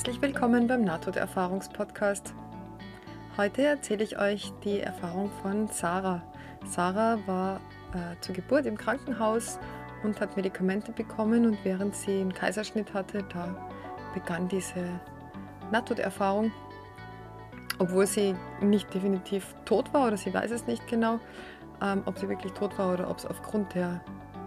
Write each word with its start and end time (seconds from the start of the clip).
Herzlich 0.00 0.22
willkommen 0.22 0.66
beim 0.66 0.82
Nahtoderfahrungspodcast. 0.82 2.32
Heute 3.36 3.64
erzähle 3.64 4.02
ich 4.02 4.18
euch 4.18 4.50
die 4.64 4.80
Erfahrung 4.80 5.30
von 5.42 5.68
Sarah. 5.68 6.22
Sarah 6.64 7.18
war 7.26 7.60
äh, 7.92 8.18
zur 8.22 8.34
Geburt 8.34 8.64
im 8.64 8.78
Krankenhaus 8.78 9.58
und 10.02 10.18
hat 10.18 10.38
Medikamente 10.38 10.90
bekommen 10.92 11.44
und 11.44 11.58
während 11.64 11.94
sie 11.94 12.18
einen 12.18 12.32
Kaiserschnitt 12.32 12.94
hatte, 12.94 13.24
da 13.30 13.54
begann 14.14 14.48
diese 14.48 14.82
Nahtoderfahrung. 15.70 16.50
Obwohl 17.78 18.06
sie 18.06 18.34
nicht 18.62 18.94
definitiv 18.94 19.54
tot 19.66 19.92
war 19.92 20.06
oder 20.06 20.16
sie 20.16 20.32
weiß 20.32 20.50
es 20.50 20.66
nicht 20.66 20.88
genau, 20.88 21.20
ähm, 21.82 22.04
ob 22.06 22.18
sie 22.18 22.30
wirklich 22.30 22.54
tot 22.54 22.78
war 22.78 22.94
oder 22.94 23.10
ob 23.10 23.18
es 23.18 23.26
aufgrund 23.26 23.74
der 23.74 24.00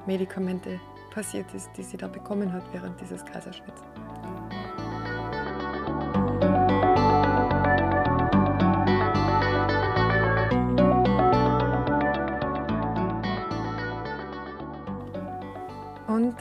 Medikamente 0.08 0.80
passiert 1.12 1.54
ist, 1.54 1.70
die 1.78 1.84
sie 1.84 1.98
da 1.98 2.08
bekommen 2.08 2.52
hat 2.52 2.64
während 2.74 3.00
dieses 3.00 3.24
Kaiserschnitts. 3.24 3.84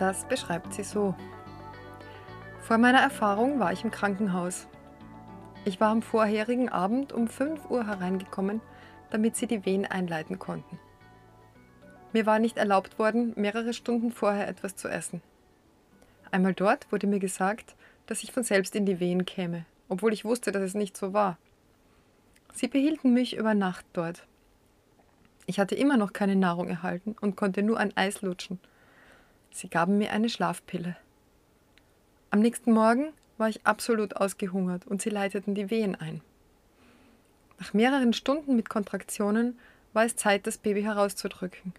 Das 0.02 0.24
beschreibt 0.24 0.74
sie 0.74 0.82
so. 0.82 1.14
Vor 2.60 2.76
meiner 2.76 2.98
Erfahrung 2.98 3.60
war 3.60 3.72
ich 3.72 3.84
im 3.84 3.92
Krankenhaus. 3.92 4.66
Ich 5.64 5.80
war 5.80 5.90
am 5.90 6.02
vorherigen 6.02 6.68
Abend 6.68 7.12
um 7.12 7.28
5 7.28 7.70
Uhr 7.70 7.86
hereingekommen, 7.86 8.60
damit 9.10 9.36
sie 9.36 9.46
die 9.46 9.64
Wehen 9.64 9.86
einleiten 9.86 10.40
konnten. 10.40 10.80
Mir 12.12 12.26
war 12.26 12.40
nicht 12.40 12.58
erlaubt 12.58 12.98
worden, 12.98 13.32
mehrere 13.36 13.72
Stunden 13.72 14.10
vorher 14.10 14.48
etwas 14.48 14.74
zu 14.74 14.88
essen. 14.88 15.22
Einmal 16.32 16.52
dort 16.52 16.90
wurde 16.90 17.06
mir 17.06 17.20
gesagt, 17.20 17.76
dass 18.06 18.24
ich 18.24 18.32
von 18.32 18.42
selbst 18.42 18.74
in 18.74 18.86
die 18.86 18.98
Wehen 18.98 19.24
käme, 19.24 19.66
obwohl 19.88 20.12
ich 20.12 20.24
wusste, 20.24 20.50
dass 20.50 20.62
es 20.62 20.74
nicht 20.74 20.96
so 20.96 21.12
war. 21.12 21.38
Sie 22.52 22.66
behielten 22.66 23.14
mich 23.14 23.36
über 23.36 23.54
Nacht 23.54 23.86
dort. 23.92 24.26
Ich 25.46 25.60
hatte 25.60 25.76
immer 25.76 25.96
noch 25.96 26.12
keine 26.12 26.34
Nahrung 26.34 26.68
erhalten 26.68 27.14
und 27.20 27.36
konnte 27.36 27.62
nur 27.62 27.78
ein 27.78 27.96
Eis 27.96 28.20
lutschen. 28.20 28.58
Sie 29.52 29.68
gaben 29.68 29.98
mir 29.98 30.12
eine 30.12 30.28
Schlafpille. 30.28 30.96
Am 32.30 32.40
nächsten 32.40 32.72
Morgen 32.72 33.12
war 33.36 33.48
ich 33.48 33.66
absolut 33.66 34.16
ausgehungert 34.16 34.86
und 34.86 35.02
sie 35.02 35.10
leiteten 35.10 35.54
die 35.54 35.70
Wehen 35.70 35.94
ein. 35.94 36.22
Nach 37.58 37.74
mehreren 37.74 38.14
Stunden 38.14 38.56
mit 38.56 38.70
Kontraktionen 38.70 39.58
war 39.92 40.04
es 40.04 40.16
Zeit, 40.16 40.46
das 40.46 40.58
Baby 40.58 40.82
herauszudrücken. 40.82 41.74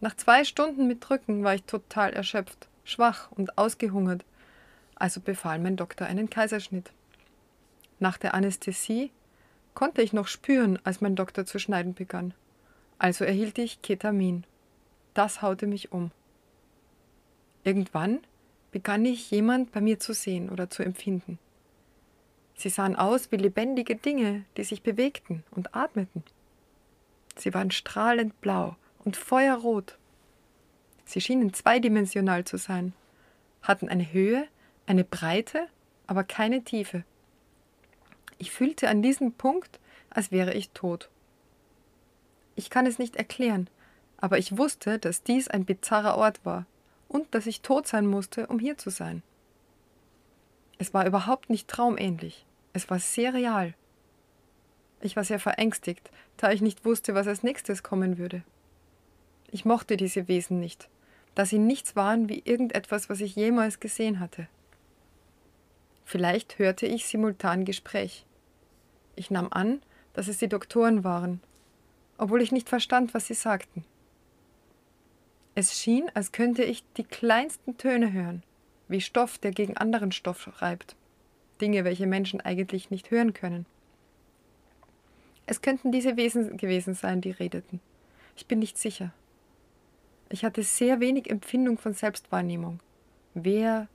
Nach 0.00 0.14
zwei 0.16 0.44
Stunden 0.44 0.86
mit 0.86 1.08
Drücken 1.08 1.44
war 1.44 1.54
ich 1.54 1.64
total 1.64 2.12
erschöpft, 2.12 2.68
schwach 2.84 3.30
und 3.32 3.56
ausgehungert, 3.56 4.24
also 4.96 5.20
befahl 5.20 5.60
mein 5.60 5.76
Doktor 5.76 6.06
einen 6.06 6.28
Kaiserschnitt. 6.28 6.90
Nach 8.00 8.18
der 8.18 8.34
Anästhesie 8.34 9.10
konnte 9.74 10.02
ich 10.02 10.12
noch 10.12 10.26
spüren, 10.26 10.78
als 10.82 11.00
mein 11.00 11.14
Doktor 11.14 11.46
zu 11.46 11.58
schneiden 11.58 11.94
begann. 11.94 12.34
Also 12.98 13.24
erhielt 13.24 13.58
ich 13.58 13.82
Ketamin. 13.82 14.44
Das 15.14 15.42
haute 15.42 15.68
mich 15.68 15.92
um. 15.92 16.10
Irgendwann 17.68 18.20
begann 18.70 19.04
ich 19.04 19.30
jemand 19.30 19.72
bei 19.72 19.82
mir 19.82 19.98
zu 19.98 20.14
sehen 20.14 20.48
oder 20.48 20.70
zu 20.70 20.82
empfinden. 20.82 21.38
Sie 22.54 22.70
sahen 22.70 22.96
aus 22.96 23.30
wie 23.30 23.36
lebendige 23.36 23.94
Dinge, 23.94 24.46
die 24.56 24.64
sich 24.64 24.82
bewegten 24.82 25.44
und 25.50 25.76
atmeten. 25.76 26.24
Sie 27.36 27.52
waren 27.52 27.70
strahlend 27.70 28.40
blau 28.40 28.74
und 29.04 29.18
feuerrot. 29.18 29.98
Sie 31.04 31.20
schienen 31.20 31.52
zweidimensional 31.52 32.46
zu 32.46 32.56
sein, 32.56 32.94
hatten 33.60 33.90
eine 33.90 34.14
Höhe, 34.14 34.48
eine 34.86 35.04
Breite, 35.04 35.68
aber 36.06 36.24
keine 36.24 36.64
Tiefe. 36.64 37.04
Ich 38.38 38.50
fühlte 38.50 38.88
an 38.88 39.02
diesem 39.02 39.32
Punkt, 39.32 39.78
als 40.08 40.32
wäre 40.32 40.54
ich 40.54 40.70
tot. 40.70 41.10
Ich 42.56 42.70
kann 42.70 42.86
es 42.86 42.98
nicht 42.98 43.16
erklären, 43.16 43.68
aber 44.16 44.38
ich 44.38 44.56
wusste, 44.56 44.98
dass 44.98 45.22
dies 45.22 45.48
ein 45.48 45.66
bizarrer 45.66 46.16
Ort 46.16 46.46
war 46.46 46.64
und 47.08 47.34
dass 47.34 47.46
ich 47.46 47.62
tot 47.62 47.86
sein 47.86 48.06
musste, 48.06 48.46
um 48.46 48.58
hier 48.58 48.78
zu 48.78 48.90
sein. 48.90 49.22
Es 50.78 50.94
war 50.94 51.06
überhaupt 51.06 51.50
nicht 51.50 51.68
traumähnlich. 51.68 52.46
Es 52.72 52.88
war 52.88 53.00
sehr 53.00 53.34
real. 53.34 53.74
Ich 55.00 55.16
war 55.16 55.24
sehr 55.24 55.40
verängstigt, 55.40 56.10
da 56.36 56.52
ich 56.52 56.60
nicht 56.60 56.84
wusste, 56.84 57.14
was 57.14 57.26
als 57.26 57.42
nächstes 57.42 57.82
kommen 57.82 58.18
würde. 58.18 58.42
Ich 59.50 59.64
mochte 59.64 59.96
diese 59.96 60.28
Wesen 60.28 60.60
nicht, 60.60 60.88
da 61.34 61.44
sie 61.44 61.58
nichts 61.58 61.96
waren 61.96 62.28
wie 62.28 62.42
irgendetwas, 62.44 63.08
was 63.08 63.20
ich 63.20 63.34
jemals 63.34 63.80
gesehen 63.80 64.20
hatte. 64.20 64.48
Vielleicht 66.04 66.58
hörte 66.58 66.86
ich 66.86 67.06
simultan 67.06 67.64
Gespräch. 67.64 68.24
Ich 69.16 69.30
nahm 69.30 69.48
an, 69.50 69.82
dass 70.14 70.28
es 70.28 70.38
die 70.38 70.48
Doktoren 70.48 71.04
waren, 71.04 71.40
obwohl 72.18 72.42
ich 72.42 72.52
nicht 72.52 72.68
verstand, 72.68 73.14
was 73.14 73.26
sie 73.26 73.34
sagten. 73.34 73.84
Es 75.58 75.76
schien, 75.76 76.08
als 76.14 76.30
könnte 76.30 76.62
ich 76.62 76.84
die 76.98 77.02
kleinsten 77.02 77.76
Töne 77.78 78.12
hören, 78.12 78.44
wie 78.86 79.00
Stoff, 79.00 79.38
der 79.38 79.50
gegen 79.50 79.76
anderen 79.76 80.12
Stoff 80.12 80.62
reibt. 80.62 80.94
Dinge, 81.60 81.82
welche 81.82 82.06
Menschen 82.06 82.40
eigentlich 82.40 82.90
nicht 82.90 83.10
hören 83.10 83.34
können. 83.34 83.66
Es 85.46 85.60
könnten 85.60 85.90
diese 85.90 86.16
Wesen 86.16 86.58
gewesen 86.58 86.94
sein, 86.94 87.20
die 87.20 87.32
redeten. 87.32 87.80
Ich 88.36 88.46
bin 88.46 88.60
nicht 88.60 88.78
sicher. 88.78 89.12
Ich 90.28 90.44
hatte 90.44 90.62
sehr 90.62 91.00
wenig 91.00 91.28
Empfindung 91.28 91.76
von 91.76 91.92
Selbstwahrnehmung, 91.92 92.78
wer, 93.34 93.88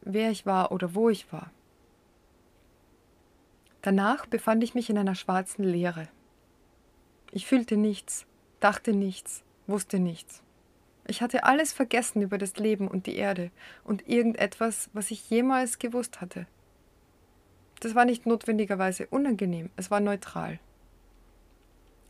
wer 0.00 0.32
ich 0.32 0.46
war 0.46 0.72
oder 0.72 0.96
wo 0.96 1.10
ich 1.10 1.32
war. 1.32 1.52
Danach 3.82 4.26
befand 4.26 4.64
ich 4.64 4.74
mich 4.74 4.90
in 4.90 4.98
einer 4.98 5.14
schwarzen 5.14 5.62
Leere. 5.62 6.08
Ich 7.30 7.46
fühlte 7.46 7.76
nichts, 7.76 8.26
dachte 8.58 8.92
nichts, 8.92 9.44
wusste 9.68 10.00
nichts. 10.00 10.42
Ich 11.10 11.22
hatte 11.22 11.44
alles 11.44 11.72
vergessen 11.72 12.20
über 12.20 12.36
das 12.36 12.56
Leben 12.58 12.86
und 12.86 13.06
die 13.06 13.16
Erde 13.16 13.50
und 13.82 14.06
irgendetwas, 14.06 14.90
was 14.92 15.10
ich 15.10 15.30
jemals 15.30 15.78
gewusst 15.78 16.20
hatte. 16.20 16.46
Das 17.80 17.94
war 17.94 18.04
nicht 18.04 18.26
notwendigerweise 18.26 19.06
unangenehm, 19.06 19.70
es 19.76 19.90
war 19.90 20.00
neutral. 20.00 20.60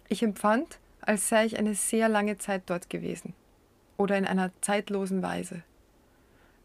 Ich 0.09 0.25
empfand, 0.25 0.81
als 1.01 1.29
sei 1.29 1.47
ich 1.47 1.59
eine 1.59 1.77
sehr 1.77 2.09
lange 2.09 2.39
Zeit 2.39 2.63
dort 2.67 2.91
gewesen 2.91 3.35
oder 3.99 4.19
in 4.19 4.27
einer 4.27 4.51
zeitlosen 4.63 5.23
Weise. 5.23 5.63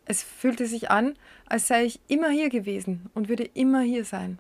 Es 0.06 0.24
fühlte 0.24 0.66
sich 0.66 0.90
an, 0.90 1.16
als 1.46 1.68
sei 1.68 1.86
ich 1.86 2.00
immer 2.08 2.30
hier 2.30 2.50
gewesen 2.50 3.12
und 3.14 3.30
würde 3.30 3.44
immer 3.44 3.82
hier 3.82 4.06
sein. 4.06 4.40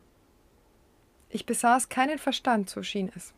Ich 1.29 1.45
besaß 1.45 1.89
keinen 1.89 2.17
Verstand, 2.17 2.71
so 2.71 2.81
schien 2.81 3.11
es. 3.15 3.33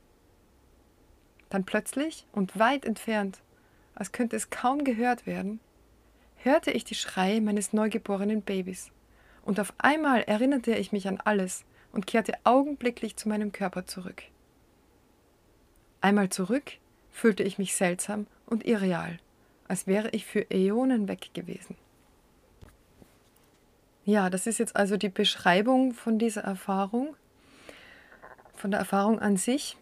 Dann 1.49 1.65
plötzlich 1.65 2.25
und 2.31 2.57
weit 2.57 2.85
entfernt, 2.85 3.41
als 3.95 4.11
könnte 4.11 4.35
es 4.35 4.49
kaum 4.49 4.83
gehört 4.83 5.25
werden, 5.25 5.59
hörte 6.37 6.71
ich 6.71 6.83
die 6.83 6.95
Schreie 6.95 7.41
meines 7.41 7.73
neugeborenen 7.73 8.41
Babys, 8.41 8.91
und 9.43 9.59
auf 9.59 9.73
einmal 9.77 10.23
erinnerte 10.23 10.75
ich 10.75 10.91
mich 10.91 11.07
an 11.07 11.19
alles 11.23 11.65
und 11.91 12.07
kehrte 12.07 12.33
augenblicklich 12.43 13.15
zu 13.15 13.29
meinem 13.29 13.51
Körper 13.51 13.85
zurück. 13.85 14.23
Einmal 16.01 16.29
zurück 16.29 16.73
fühlte 17.11 17.43
ich 17.43 17.57
mich 17.57 17.75
seltsam 17.75 18.27
und 18.45 18.65
irreal, 18.65 19.17
als 19.67 19.87
wäre 19.87 20.09
ich 20.09 20.25
für 20.25 20.51
Äonen 20.51 21.07
weg 21.07 21.29
gewesen. 21.33 21.75
Ja, 24.03 24.29
das 24.29 24.45
ist 24.45 24.59
jetzt 24.59 24.75
also 24.75 24.97
die 24.97 25.09
Beschreibung 25.09 25.93
von 25.93 26.19
dieser 26.19 26.41
Erfahrung, 26.41 27.15
von 28.53 28.71
der 28.71 28.79
Erfahrung 28.79 29.19
an 29.19 29.37
sich. 29.37 29.77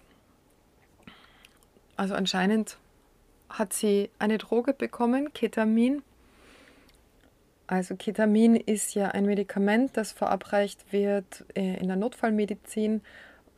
Also 1.97 2.15
anscheinend 2.15 2.77
hat 3.53 3.71
sie 3.71 4.09
eine 4.19 4.39
Droge 4.39 4.73
bekommen, 4.73 5.31
Ketamin. 5.33 6.01
Also 7.67 7.95
Ketamin 7.95 8.55
ist 8.55 8.95
ja 8.95 9.09
ein 9.09 9.25
Medikament, 9.25 9.95
das 9.95 10.11
verabreicht 10.11 10.91
wird 10.91 11.45
äh, 11.55 11.77
in 11.77 11.87
der 11.87 11.95
Notfallmedizin, 11.95 13.01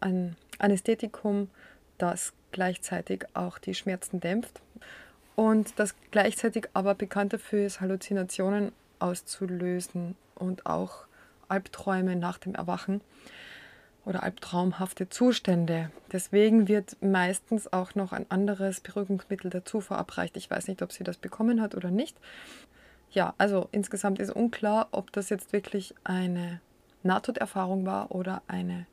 ein 0.02 0.36
Anästhetikum, 0.60 1.50
das 1.98 2.34
gleichzeitig 2.52 3.26
auch 3.34 3.58
die 3.58 3.74
Schmerzen 3.74 4.20
dämpft 4.20 4.62
und 5.36 5.80
das 5.80 5.96
gleichzeitig 6.12 6.68
aber 6.74 6.94
bekannt 6.94 7.34
dafür 7.34 7.66
ist, 7.66 7.82
Halluzinationen 7.82 8.72
auszulösen 9.00 10.16
und 10.36 10.66
auch 10.66 11.06
Albträume 11.48 12.16
nach 12.16 12.38
dem 12.38 12.56
Erwachen 12.56 13.02
oder 14.06 14.24
albtraumhafte 14.24 15.10
Zustände. 15.10 15.92
Deswegen 16.12 16.68
wird 16.68 16.98
meistens 17.02 17.72
auch 17.74 17.96
noch 17.96 18.14
ein 18.14 18.26
anderes 18.30 18.80
Beruhigungsmittel 18.82 19.50
dazu 19.50 19.82
verabreicht. 19.82 20.38
Ich 20.38 20.50
weiß 20.50 20.68
nicht, 20.68 20.82
ob 20.82 20.92
sie 20.92 21.04
das 21.04 21.18
bekommen 21.18 21.62
hat 21.62 21.76
oder 21.76 21.92
nicht. 21.92 22.16
Ja, 23.12 23.34
also 23.38 23.68
insgesamt 23.72 24.20
ist 24.20 24.32
unklar, 24.32 24.90
ob 24.92 25.12
das 25.12 25.30
jetzt 25.30 25.54
wirklich 25.54 25.96
eine 26.04 26.60
Nahtoderfahrung 27.04 27.86
war 27.86 28.12
oder 28.12 28.42
eine 28.48 28.86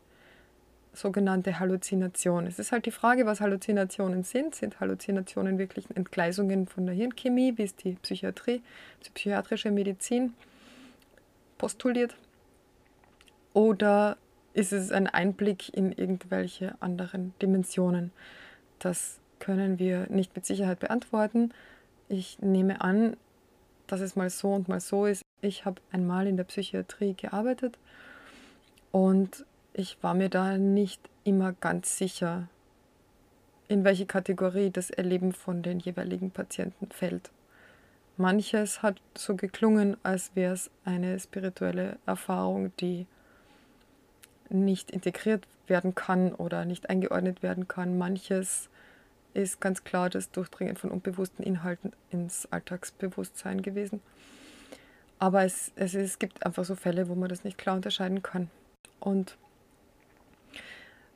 sogenannte 0.94 1.58
Halluzination. 1.58 2.46
Es 2.46 2.58
ist 2.58 2.72
halt 2.72 2.86
die 2.86 2.90
Frage, 2.90 3.24
was 3.26 3.40
Halluzinationen 3.40 4.24
sind. 4.24 4.54
Sind 4.54 4.80
Halluzinationen 4.80 5.58
wirklich 5.58 5.86
Entgleisungen 5.94 6.66
von 6.66 6.86
der 6.86 6.94
Hirnchemie, 6.94 7.56
wie 7.56 7.62
es 7.62 7.74
die 7.76 7.94
Psychiatrie, 7.94 8.62
die 9.04 9.10
psychiatrische 9.10 9.70
Medizin 9.70 10.34
postuliert? 11.58 12.14
Oder 13.54 14.16
ist 14.54 14.72
es 14.72 14.93
ein 14.93 15.06
Einblick 15.06 15.75
in 15.75 15.93
irgendwelche 15.93 16.75
anderen 16.81 17.34
Dimensionen? 17.40 18.12
Das 18.78 19.19
können 19.38 19.78
wir 19.78 20.06
nicht 20.08 20.34
mit 20.37 20.46
Sicherheit 20.46 20.81
beantworten. 20.81 21.52
Ich 22.08 22.38
nehme 22.40 22.81
an, 22.81 23.16
dass 23.87 24.00
es 24.00 24.16
mal 24.16 24.31
so 24.31 24.52
und 24.52 24.69
mal 24.69 24.81
so 24.81 25.06
ist. 25.06 25.22
Ich 25.40 25.64
habe 25.64 25.81
einmal 25.90 26.26
in 26.26 26.37
der 26.37 26.44
Psychiatrie 26.44 27.14
gearbeitet 27.14 27.78
und 28.90 29.44
ich 29.72 30.02
war 30.02 30.14
mir 30.14 30.28
da 30.28 30.58
nicht 30.58 31.00
immer 31.25 31.52
ganz 31.52 31.96
sicher, 31.96 32.48
in 33.69 33.84
welche 33.84 34.06
Kategorie 34.06 34.70
das 34.70 34.90
Erleben 34.90 35.32
von 35.32 35.62
den 35.62 35.78
jeweiligen 35.78 36.31
Patienten 36.31 36.88
fällt. 36.90 37.31
Manches 38.19 38.82
hat 38.82 39.00
so 39.16 39.34
geklungen, 39.34 39.96
als 40.02 40.32
wäre 40.34 40.52
es 40.52 40.70
eine 40.84 41.19
spirituelle 41.19 41.98
Erfahrung, 42.05 42.76
die 42.76 43.06
nicht 44.52 44.90
integriert 44.90 45.46
werden 45.66 45.94
kann 45.94 46.34
oder 46.34 46.64
nicht 46.64 46.90
eingeordnet 46.90 47.43
werden 47.43 47.69
kann. 47.69 47.99
Manches 47.99 48.69
ist 49.34 49.60
ganz 49.60 49.84
klar 49.84 50.10
das 50.10 50.31
Durchdringen 50.31 50.76
von 50.76 50.90
unbewussten 50.90 51.44
Inhalten 51.44 51.93
ins 52.10 52.46
Alltagsbewusstsein 52.50 53.62
gewesen. 53.62 54.00
Aber 55.19 55.44
es, 55.44 55.72
es, 55.76 55.94
es 55.94 56.19
gibt 56.19 56.44
einfach 56.44 56.64
so 56.64 56.75
Fälle, 56.75 57.08
wo 57.08 57.14
man 57.14 57.28
das 57.28 57.44
nicht 57.44 57.56
klar 57.56 57.76
unterscheiden 57.76 58.22
kann. 58.22 58.50
Und 59.00 59.37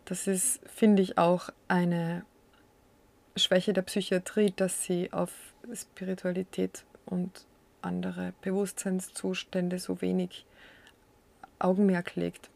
das 0.04 0.26
ist, 0.26 0.60
finde 0.68 1.02
ich, 1.02 1.18
auch 1.18 1.50
eine 1.68 2.24
Schwäche 3.34 3.72
der 3.72 3.82
Psychiatrie, 3.82 4.52
dass 4.54 4.84
sie 4.84 5.12
auf 5.12 5.32
Spiritualität 5.74 6.84
und 7.04 7.44
andere 7.82 8.32
Bewusstseinszustände 8.40 9.78
so 9.78 10.00
wenig 10.00 10.46
Augenmerk 11.58 12.14
legt. 12.16 12.50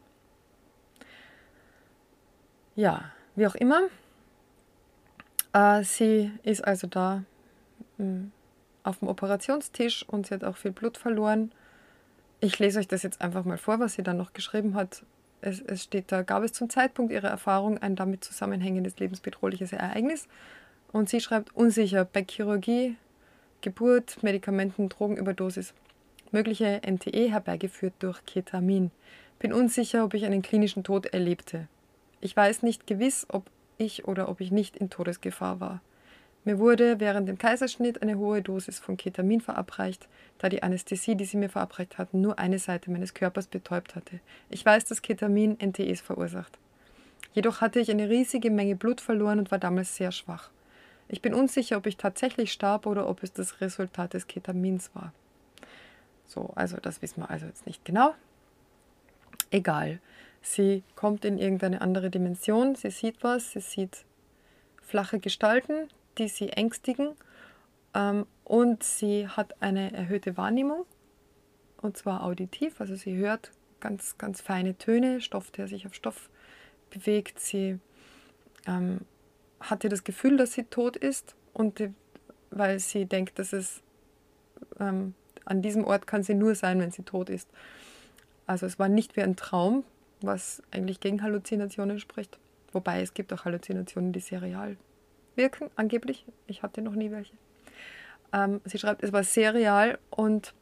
Ja, 2.75 3.11
wie 3.35 3.47
auch 3.47 3.55
immer, 3.55 3.81
äh, 5.53 5.83
sie 5.83 6.31
ist 6.43 6.63
also 6.63 6.87
da 6.87 7.23
mh, 7.97 8.05
hm, 8.05 8.31
auf 8.83 8.99
dem 8.99 9.07
Operationstisch 9.07 10.03
und 10.07 10.27
sie 10.27 10.33
hat 10.33 10.43
auch 10.43 10.57
viel 10.57 10.71
Blut 10.71 10.97
verloren. 10.97 11.51
Ich 12.39 12.57
lese 12.57 12.79
euch 12.79 12.87
das 12.87 13.03
jetzt 13.03 13.21
einfach 13.21 13.45
mal 13.45 13.57
vor, 13.57 13.79
was 13.79 13.93
sie 13.93 14.03
dann 14.03 14.17
noch 14.17 14.33
geschrieben 14.33 14.75
hat. 14.75 15.03
Es, 15.41 15.61
es 15.61 15.83
steht 15.83 16.11
da, 16.11 16.23
gab 16.23 16.43
es 16.43 16.53
zum 16.53 16.69
Zeitpunkt 16.69 17.11
ihrer 17.11 17.27
Erfahrung 17.27 17.77
ein 17.77 17.95
damit 17.95 18.23
zusammenhängendes 18.23 18.97
lebensbedrohliches 18.99 19.73
Ereignis? 19.73 20.27
Und 20.91 21.09
sie 21.09 21.21
schreibt, 21.21 21.55
unsicher, 21.55 22.05
bei 22.05 22.25
Chirurgie, 22.27 22.95
Geburt, 23.61 24.23
Medikamenten, 24.23 24.89
Drogenüberdosis. 24.89 25.73
Mögliche 26.31 26.81
NTE 26.85 27.29
herbeigeführt 27.29 27.93
durch 27.99 28.25
Ketamin. 28.25 28.91
Bin 29.39 29.53
unsicher, 29.53 30.03
ob 30.03 30.13
ich 30.13 30.25
einen 30.25 30.41
klinischen 30.41 30.83
Tod 30.83 31.05
erlebte. 31.07 31.67
Ich 32.21 32.35
weiß 32.35 32.61
nicht 32.63 32.87
gewiss, 32.87 33.25
ob 33.29 33.49
ich 33.77 34.07
oder 34.07 34.29
ob 34.29 34.41
ich 34.41 34.51
nicht 34.51 34.77
in 34.77 34.89
Todesgefahr 34.89 35.59
war. 35.59 35.81
Mir 36.43 36.57
wurde 36.57 36.99
während 36.99 37.27
dem 37.27 37.37
Kaiserschnitt 37.37 38.01
eine 38.01 38.17
hohe 38.17 38.41
Dosis 38.41 38.79
von 38.79 38.97
Ketamin 38.97 39.41
verabreicht, 39.41 40.07
da 40.39 40.49
die 40.49 40.63
Anästhesie, 40.63 41.15
die 41.15 41.25
sie 41.25 41.37
mir 41.37 41.49
verabreicht 41.49 41.97
hatten, 41.97 42.21
nur 42.21 42.39
eine 42.39 42.57
Seite 42.57 42.89
meines 42.89 43.13
Körpers 43.13 43.47
betäubt 43.47 43.95
hatte. 43.95 44.19
Ich 44.49 44.65
weiß, 44.65 44.85
dass 44.85 45.03
Ketamin 45.03 45.57
NTEs 45.63 46.01
verursacht. 46.01 46.57
Jedoch 47.33 47.61
hatte 47.61 47.79
ich 47.79 47.91
eine 47.91 48.09
riesige 48.09 48.49
Menge 48.49 48.75
Blut 48.75 49.01
verloren 49.01 49.39
und 49.39 49.51
war 49.51 49.59
damals 49.59 49.95
sehr 49.95 50.11
schwach. 50.11 50.49
Ich 51.09 51.21
bin 51.21 51.33
unsicher, 51.33 51.77
ob 51.77 51.85
ich 51.85 51.97
tatsächlich 51.97 52.51
starb 52.51 52.85
oder 52.85 53.07
ob 53.07 53.21
es 53.21 53.33
das 53.33 53.61
Resultat 53.61 54.13
des 54.13 54.27
Ketamins 54.27 54.89
war. 54.95 55.13
So, 56.25 56.51
also 56.55 56.77
das 56.77 57.01
wissen 57.01 57.21
wir 57.21 57.29
also 57.29 57.45
jetzt 57.45 57.67
nicht 57.67 57.85
genau. 57.85 58.15
Egal. 59.51 59.99
Sie 60.41 60.83
kommt 60.95 61.23
in 61.23 61.37
irgendeine 61.37 61.81
andere 61.81 62.09
Dimension, 62.09 62.75
sie 62.75 62.89
sieht 62.89 63.23
was, 63.23 63.51
sie 63.51 63.59
sieht 63.59 64.05
flache 64.81 65.19
Gestalten, 65.19 65.87
die 66.17 66.27
sie 66.27 66.49
ängstigen 66.49 67.15
ähm, 67.93 68.25
und 68.43 68.83
sie 68.83 69.27
hat 69.27 69.61
eine 69.61 69.93
erhöhte 69.93 70.37
Wahrnehmung 70.37 70.85
und 71.81 71.97
zwar 71.97 72.23
auditiv, 72.23 72.81
also 72.81 72.95
sie 72.95 73.15
hört 73.15 73.51
ganz, 73.81 74.17
ganz 74.17 74.39
feine 74.39 74.77
Töne, 74.77 75.19
Stoff, 75.19 75.51
der 75.51 75.67
sich 75.67 75.85
auf 75.85 75.93
Stoff 75.93 76.29
bewegt. 76.89 77.39
Sie 77.39 77.79
ähm, 78.65 79.01
hatte 79.59 79.89
das 79.89 80.05
Gefühl, 80.05 80.37
dass 80.37 80.53
sie 80.53 80.63
tot 80.63 80.95
ist 80.95 81.35
und 81.53 81.79
die, 81.79 81.93
weil 82.51 82.79
sie 82.79 83.05
denkt, 83.05 83.39
dass 83.39 83.51
es 83.51 83.81
ähm, 84.79 85.13
an 85.43 85.61
diesem 85.61 85.83
Ort 85.83 86.07
kann 86.07 86.23
sie 86.23 86.35
nur 86.35 86.55
sein, 86.55 86.79
wenn 86.79 86.91
sie 86.91 87.03
tot 87.03 87.29
ist. 87.29 87.49
Also 88.45 88.65
es 88.65 88.79
war 88.79 88.87
nicht 88.87 89.15
wie 89.15 89.23
ein 89.23 89.35
Traum, 89.35 89.83
was 90.21 90.61
eigentlich 90.71 90.99
gegen 90.99 91.21
Halluzinationen 91.21 91.99
spricht. 91.99 92.39
Wobei 92.71 93.01
es 93.01 93.13
gibt 93.13 93.33
auch 93.33 93.45
Halluzinationen, 93.45 94.13
die 94.13 94.19
sehr 94.19 94.41
real 94.41 94.77
wirken, 95.35 95.69
angeblich. 95.75 96.25
Ich 96.47 96.63
hatte 96.63 96.81
noch 96.81 96.93
nie 96.93 97.11
welche. 97.11 97.33
Ähm, 98.33 98.61
sie 98.65 98.77
schreibt, 98.77 99.03
es 99.03 99.11
war 99.11 99.23
sehr 99.23 99.53
real 99.53 99.99
und 100.09 100.53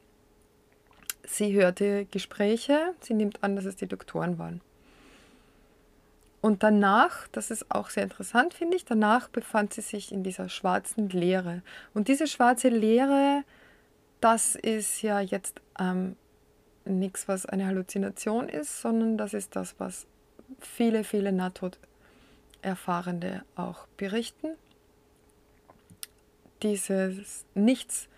sie 1.24 1.54
hörte 1.54 2.06
Gespräche. 2.06 2.94
Sie 3.02 3.14
nimmt 3.14 3.44
an, 3.44 3.56
dass 3.56 3.66
es 3.66 3.76
die 3.76 3.88
Doktoren 3.88 4.40
waren. 4.40 4.62
Und 6.42 6.64
danach, 6.64 7.28
das 7.34 7.52
ist 7.52 7.70
auch 7.70 7.90
sehr 7.90 8.04
interessant, 8.04 8.54
finde 8.54 8.78
ich, 8.78 8.86
danach 8.86 9.28
befand 9.28 9.74
sie 9.74 9.82
sich 9.82 10.12
in 10.12 10.24
dieser 10.24 10.48
schwarzen 10.48 11.10
Leere. 11.10 11.62
Und 11.94 12.08
diese 12.08 12.28
schwarze 12.28 12.70
Leere, 12.70 13.44
das 14.22 14.56
ist 14.56 15.02
ja 15.02 15.20
jetzt 15.20 15.60
ähm, 15.78 16.16
nichts, 16.90 17.28
was 17.28 17.46
eine 17.46 17.68
Halluzination 17.68 18.50
ist, 18.50 18.82
sondern 18.82 19.18
das 19.18 19.34
ist 19.34 19.56
das, 19.56 19.76
was 19.80 20.08
viele, 20.60 21.04
viele 21.04 21.32
Nahtoderfahrende 21.32 23.44
auch 23.56 23.88
berichten. 23.98 24.56
Dieses 26.64 27.46
Nichts 27.54 28.10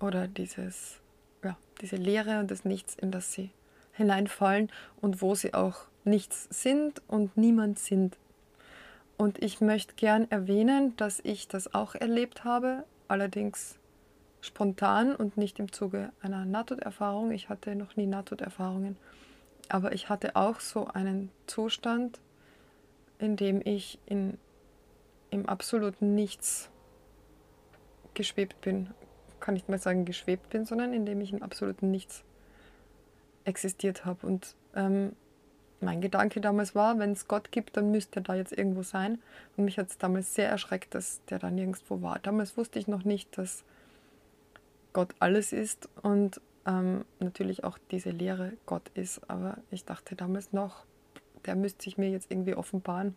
oder 0.00 0.26
dieses, 0.26 0.98
ja, 1.44 1.56
diese 1.80 1.96
Leere 1.96 2.40
und 2.40 2.50
das 2.50 2.64
Nichts, 2.64 2.94
in 2.94 3.10
das 3.10 3.32
sie 3.32 3.50
hineinfallen 3.92 4.70
und 5.00 5.22
wo 5.22 5.34
sie 5.34 5.54
auch 5.54 5.86
nichts 6.04 6.48
sind 6.50 7.02
und 7.06 7.36
niemand 7.36 7.78
sind. 7.78 8.16
Und 9.16 9.42
ich 9.42 9.60
möchte 9.60 9.94
gern 9.94 10.28
erwähnen, 10.30 10.96
dass 10.96 11.20
ich 11.22 11.46
das 11.46 11.74
auch 11.74 11.94
erlebt 11.94 12.44
habe, 12.44 12.84
allerdings 13.06 13.78
spontan 14.40 15.14
und 15.14 15.36
nicht 15.36 15.58
im 15.58 15.72
Zuge 15.72 16.12
einer 16.22 16.44
Nahtoderfahrung. 16.44 17.30
Ich 17.30 17.48
hatte 17.48 17.74
noch 17.74 17.96
nie 17.96 18.06
Nahtoderfahrungen. 18.06 18.96
Aber 19.68 19.92
ich 19.92 20.08
hatte 20.08 20.36
auch 20.36 20.60
so 20.60 20.86
einen 20.88 21.30
Zustand, 21.46 22.20
in 23.18 23.36
dem 23.36 23.60
ich 23.64 23.98
in, 24.06 24.38
im 25.30 25.46
absoluten 25.48 26.14
Nichts 26.14 26.70
geschwebt 28.14 28.60
bin. 28.60 28.90
Kann 29.38 29.54
nicht 29.54 29.68
mal 29.68 29.78
sagen 29.78 30.04
geschwebt 30.04 30.50
bin, 30.50 30.64
sondern 30.64 30.92
in 30.92 31.06
dem 31.06 31.20
ich 31.20 31.32
im 31.32 31.42
absoluten 31.42 31.90
Nichts 31.90 32.24
existiert 33.44 34.04
habe. 34.04 34.26
Und 34.26 34.54
ähm, 34.74 35.12
mein 35.80 36.00
Gedanke 36.00 36.40
damals 36.40 36.74
war, 36.74 36.98
wenn 36.98 37.12
es 37.12 37.28
Gott 37.28 37.52
gibt, 37.52 37.76
dann 37.76 37.90
müsste 37.90 38.20
er 38.20 38.22
da 38.22 38.34
jetzt 38.34 38.52
irgendwo 38.52 38.82
sein. 38.82 39.18
Und 39.56 39.64
mich 39.64 39.78
hat 39.78 39.88
es 39.88 39.98
damals 39.98 40.34
sehr 40.34 40.48
erschreckt, 40.48 40.94
dass 40.94 41.24
der 41.26 41.38
da 41.38 41.50
nirgendwo 41.50 42.02
war. 42.02 42.18
Damals 42.18 42.56
wusste 42.56 42.78
ich 42.78 42.88
noch 42.88 43.04
nicht, 43.04 43.38
dass 43.38 43.64
Gott 44.92 45.14
alles 45.18 45.52
ist 45.52 45.88
und 46.02 46.40
ähm, 46.66 47.04
natürlich 47.18 47.64
auch 47.64 47.78
diese 47.90 48.10
Lehre 48.10 48.52
Gott 48.66 48.90
ist. 48.94 49.28
Aber 49.30 49.58
ich 49.70 49.84
dachte 49.84 50.16
damals 50.16 50.52
noch, 50.52 50.84
der 51.46 51.56
müsste 51.56 51.84
sich 51.84 51.98
mir 51.98 52.10
jetzt 52.10 52.30
irgendwie 52.30 52.54
offenbaren. 52.54 53.16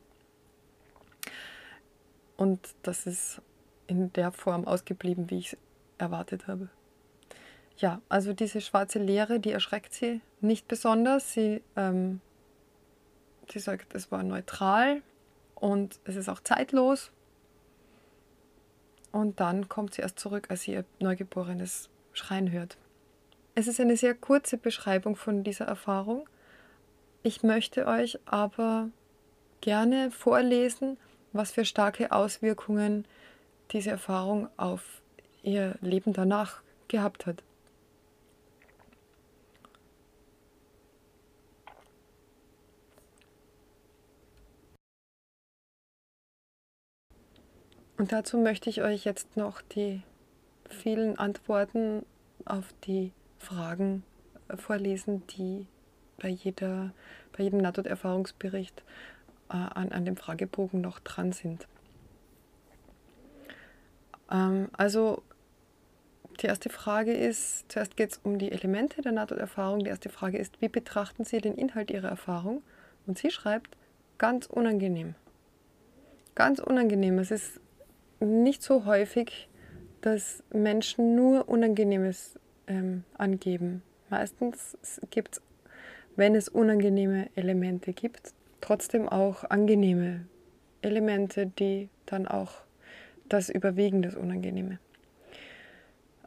Und 2.38 2.60
das 2.84 3.06
ist 3.06 3.42
in 3.88 4.12
der 4.13 4.32
Form 4.32 4.65
ausgeblieben, 4.65 5.30
wie 5.30 5.39
ich 5.39 5.53
es 5.53 5.58
erwartet 5.98 6.48
habe. 6.48 6.70
Ja, 7.77 8.01
also 8.10 8.34
diese 8.34 8.62
schwarze 8.62 9.00
Leere, 9.00 9.39
die 9.39 9.51
erschreckt 9.51 9.94
sie 9.94 10.22
nicht 10.42 10.68
besonders. 10.68 11.34
Sie, 11.34 11.62
ähm, 11.75 12.22
sie 13.51 13.60
sagt, 13.60 13.96
es 13.96 14.12
war 14.12 14.24
neutral 14.24 15.01
und 15.56 16.00
es 16.06 16.15
ist 16.15 16.30
auch 16.30 16.39
zeitlos. 16.39 17.12
Und 19.13 19.39
dann 19.39 19.70
kommt 19.70 19.93
sie 19.93 20.01
erst 20.01 20.20
zurück, 20.20 20.48
als 20.50 20.63
sie 20.63 20.74
ihr 20.74 20.86
Neugeborenes 21.00 21.89
schreien 22.13 22.51
hört. 22.51 22.77
Es 23.55 23.67
ist 23.67 23.79
eine 23.79 23.96
sehr 23.96 24.15
kurze 24.15 24.58
Beschreibung 24.58 25.15
von 25.15 25.43
dieser 25.43 25.65
Erfahrung. 25.65 26.27
Ich 27.22 27.43
möchte 27.43 27.86
euch 27.86 28.17
aber 28.25 28.89
gerne 29.62 30.10
vorlesen, 30.10 30.98
was 31.32 31.51
für 31.51 31.63
starke 31.63 32.12
Auswirkungen 32.12 33.05
diese 33.72 33.91
Erfahrung 33.91 34.50
auf 34.58 35.01
ihr 35.43 35.75
Leben 35.82 36.13
danach 36.13 36.63
gehabt 36.88 37.27
hat. 37.27 37.43
Und 48.04 48.12
dazu 48.12 48.38
möchte 48.38 48.70
ich 48.70 48.82
euch 48.82 49.06
jetzt 49.06 49.38
noch 49.38 49.62
die 49.62 50.02
vielen 50.68 51.18
Antworten 51.18 52.06
auf 52.44 52.66
die 52.86 53.14
Fragen 53.40 54.04
vorlesen, 54.56 55.26
die 55.28 55.68
bei, 56.18 56.28
jeder, 56.28 56.92
bei 57.32 57.46
jedem 57.46 57.60
Nahtoderfahrungsbericht 57.60 58.84
äh, 59.50 59.54
an, 59.54 59.94
an 59.94 60.04
dem 60.04 60.18
Fragebogen 60.18 60.82
noch 60.82 61.00
dran 61.00 61.32
sind. 61.32 61.66
Ähm, 64.30 64.68
also 64.74 65.24
die 66.42 66.48
erste 66.48 66.70
Frage 66.70 67.14
ist, 67.14 67.72
zuerst 67.72 67.96
geht 67.96 68.12
es 68.12 68.20
um 68.22 68.38
die 68.38 68.52
Elemente 68.52 69.02
der 69.02 69.14
Nahtoderfahrung. 69.14 69.80
Die 69.80 69.90
erste 69.90 70.10
Frage 70.10 70.40
ist, 70.40 70.60
wie 70.60 70.68
betrachten 70.68 71.24
Sie 71.24 71.40
den 71.40 71.56
Inhalt 71.56 71.90
Ihrer 71.90 72.10
Erfahrung? 72.10 72.64
Und 73.08 73.18
sie 73.18 73.32
schreibt, 73.32 73.78
ganz 74.18 74.48
unangenehm. 74.48 75.16
Ganz 76.36 76.60
unangenehm. 76.60 77.18
Es 77.20 77.32
ist 77.32 77.62
nicht 78.25 78.63
so 78.63 78.86
häufig, 78.86 79.50
dass 80.01 80.44
Menschen 80.51 81.15
nur 81.15 81.48
Unangenehmes 81.48 82.39
ähm, 82.68 83.03
angeben. 83.18 83.82
Meistens 84.10 84.77
gibt 85.10 85.38
es, 85.38 85.42
wenn 86.15 86.36
es 86.36 86.50
unangenehme 86.50 87.30
Elemente 87.36 87.94
gibt, 87.94 88.34
trotzdem 88.62 89.10
auch 89.10 89.44
angenehme 89.46 90.27
Elemente, 90.82 91.48
die 91.48 91.89
dann 92.06 92.27
auch 92.27 92.51
das 93.30 93.50
überwiegen, 93.50 94.01
das 94.01 94.15
Unangenehme. 94.15 94.80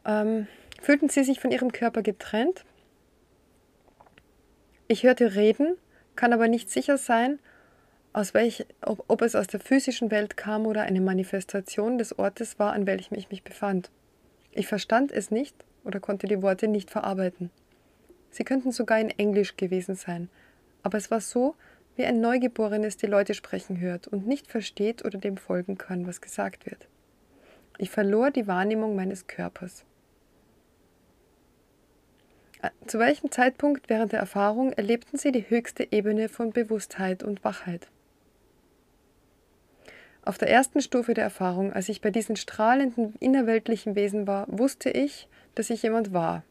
Ähm, 0.05 0.47
fühlten 0.81 1.09
Sie 1.09 1.23
sich 1.23 1.39
von 1.39 1.51
Ihrem 1.51 1.71
Körper 1.71 2.01
getrennt? 2.01 2.65
Ich 4.87 5.03
hörte 5.03 5.35
reden, 5.35 5.77
kann 6.15 6.33
aber 6.33 6.47
nicht 6.47 6.69
sicher 6.69 6.97
sein, 6.97 7.39
aus 8.17 8.33
welch, 8.33 8.65
ob, 8.81 9.05
ob 9.07 9.21
es 9.21 9.35
aus 9.35 9.45
der 9.45 9.59
physischen 9.59 10.09
Welt 10.09 10.37
kam 10.37 10.65
oder 10.65 10.81
eine 10.81 11.01
Manifestation 11.01 11.99
des 11.99 12.17
Ortes 12.17 12.57
war, 12.57 12.73
an 12.73 12.87
welchem 12.87 13.13
ich 13.13 13.29
mich 13.29 13.43
befand. 13.43 13.91
Ich 14.51 14.65
verstand 14.65 15.11
es 15.11 15.29
nicht 15.29 15.55
oder 15.83 15.99
konnte 15.99 16.25
die 16.25 16.41
Worte 16.41 16.67
nicht 16.67 16.89
verarbeiten. 16.89 17.51
Sie 18.31 18.43
könnten 18.43 18.71
sogar 18.71 18.99
in 18.99 19.11
Englisch 19.11 19.55
gewesen 19.55 19.93
sein, 19.93 20.29
aber 20.81 20.97
es 20.97 21.11
war 21.11 21.21
so, 21.21 21.53
wie 21.95 22.05
ein 22.05 22.19
Neugeborenes 22.19 22.97
die 22.97 23.05
Leute 23.05 23.35
sprechen 23.35 23.79
hört 23.79 24.07
und 24.07 24.25
nicht 24.25 24.47
versteht 24.47 25.05
oder 25.05 25.19
dem 25.19 25.37
folgen 25.37 25.77
kann, 25.77 26.07
was 26.07 26.19
gesagt 26.19 26.65
wird. 26.65 26.87
Ich 27.77 27.91
verlor 27.91 28.31
die 28.31 28.47
Wahrnehmung 28.47 28.95
meines 28.95 29.27
Körpers. 29.27 29.85
Äh, 32.63 32.71
zu 32.87 32.97
welchem 32.97 33.29
Zeitpunkt 33.29 33.91
während 33.91 34.11
der 34.11 34.19
Erfahrung 34.19 34.73
erlebten 34.73 35.17
Sie 35.17 35.31
die 35.31 35.47
höchste 35.47 35.91
Ebene 35.91 36.29
von 36.29 36.51
Bewusstheit 36.51 37.21
und 37.21 37.43
Wachheit? 37.43 37.87
Auf 40.27 40.37
der 40.37 40.49
ersten 40.49 40.81
Stufe 40.81 41.13
der 41.13 41.23
Erfahrung, 41.23 41.71
als 41.71 41.87
ich 41.87 42.01
bei 42.01 42.11
diesen 42.11 42.35
strahlenden 42.35 43.13
innerweltlichen 43.21 43.95
Wesen 43.95 44.27
war, 44.27 44.45
wusste 44.49 44.89
ich, 44.89 45.29
dass 45.55 45.69
ich 45.69 45.83
jemand 45.83 46.11
war, 46.11 46.43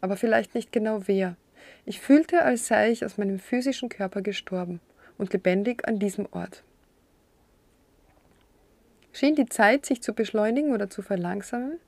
aber 0.00 0.16
vielleicht 0.16 0.54
nicht 0.54 0.70
genau 0.70 1.08
wer. 1.08 1.34
Ich 1.86 2.00
fühlte, 2.00 2.42
als 2.42 2.68
sei 2.68 2.92
ich 2.92 3.04
aus 3.04 3.18
meinem 3.18 3.40
physischen 3.40 3.88
Körper 3.88 4.22
gestorben 4.22 4.78
und 5.18 5.32
lebendig 5.32 5.88
an 5.88 5.98
diesem 5.98 6.28
Ort. 6.30 6.62
Schien 9.12 9.34
die 9.34 9.48
Zeit 9.48 9.86
sich 9.86 10.02
zu 10.02 10.12
beschleunigen 10.12 10.72
oder 10.72 10.88
zu 10.88 11.02
verlangsamen? 11.02 11.80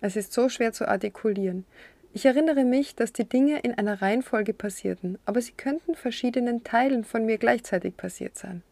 Es 0.00 0.16
ist 0.16 0.32
so 0.32 0.48
schwer 0.48 0.72
zu 0.72 0.88
artikulieren. 0.88 1.66
Ich 2.14 2.24
erinnere 2.24 2.64
mich, 2.64 2.96
dass 2.96 3.12
die 3.12 3.28
Dinge 3.28 3.58
in 3.58 3.74
einer 3.74 4.00
Reihenfolge 4.00 4.54
passierten, 4.54 5.18
aber 5.26 5.42
sie 5.42 5.52
könnten 5.52 5.94
verschiedenen 5.94 6.64
Teilen 6.64 7.04
von 7.04 7.26
mir 7.26 7.36
gleichzeitig 7.36 7.98
passiert 7.98 8.38
sein 8.38 8.62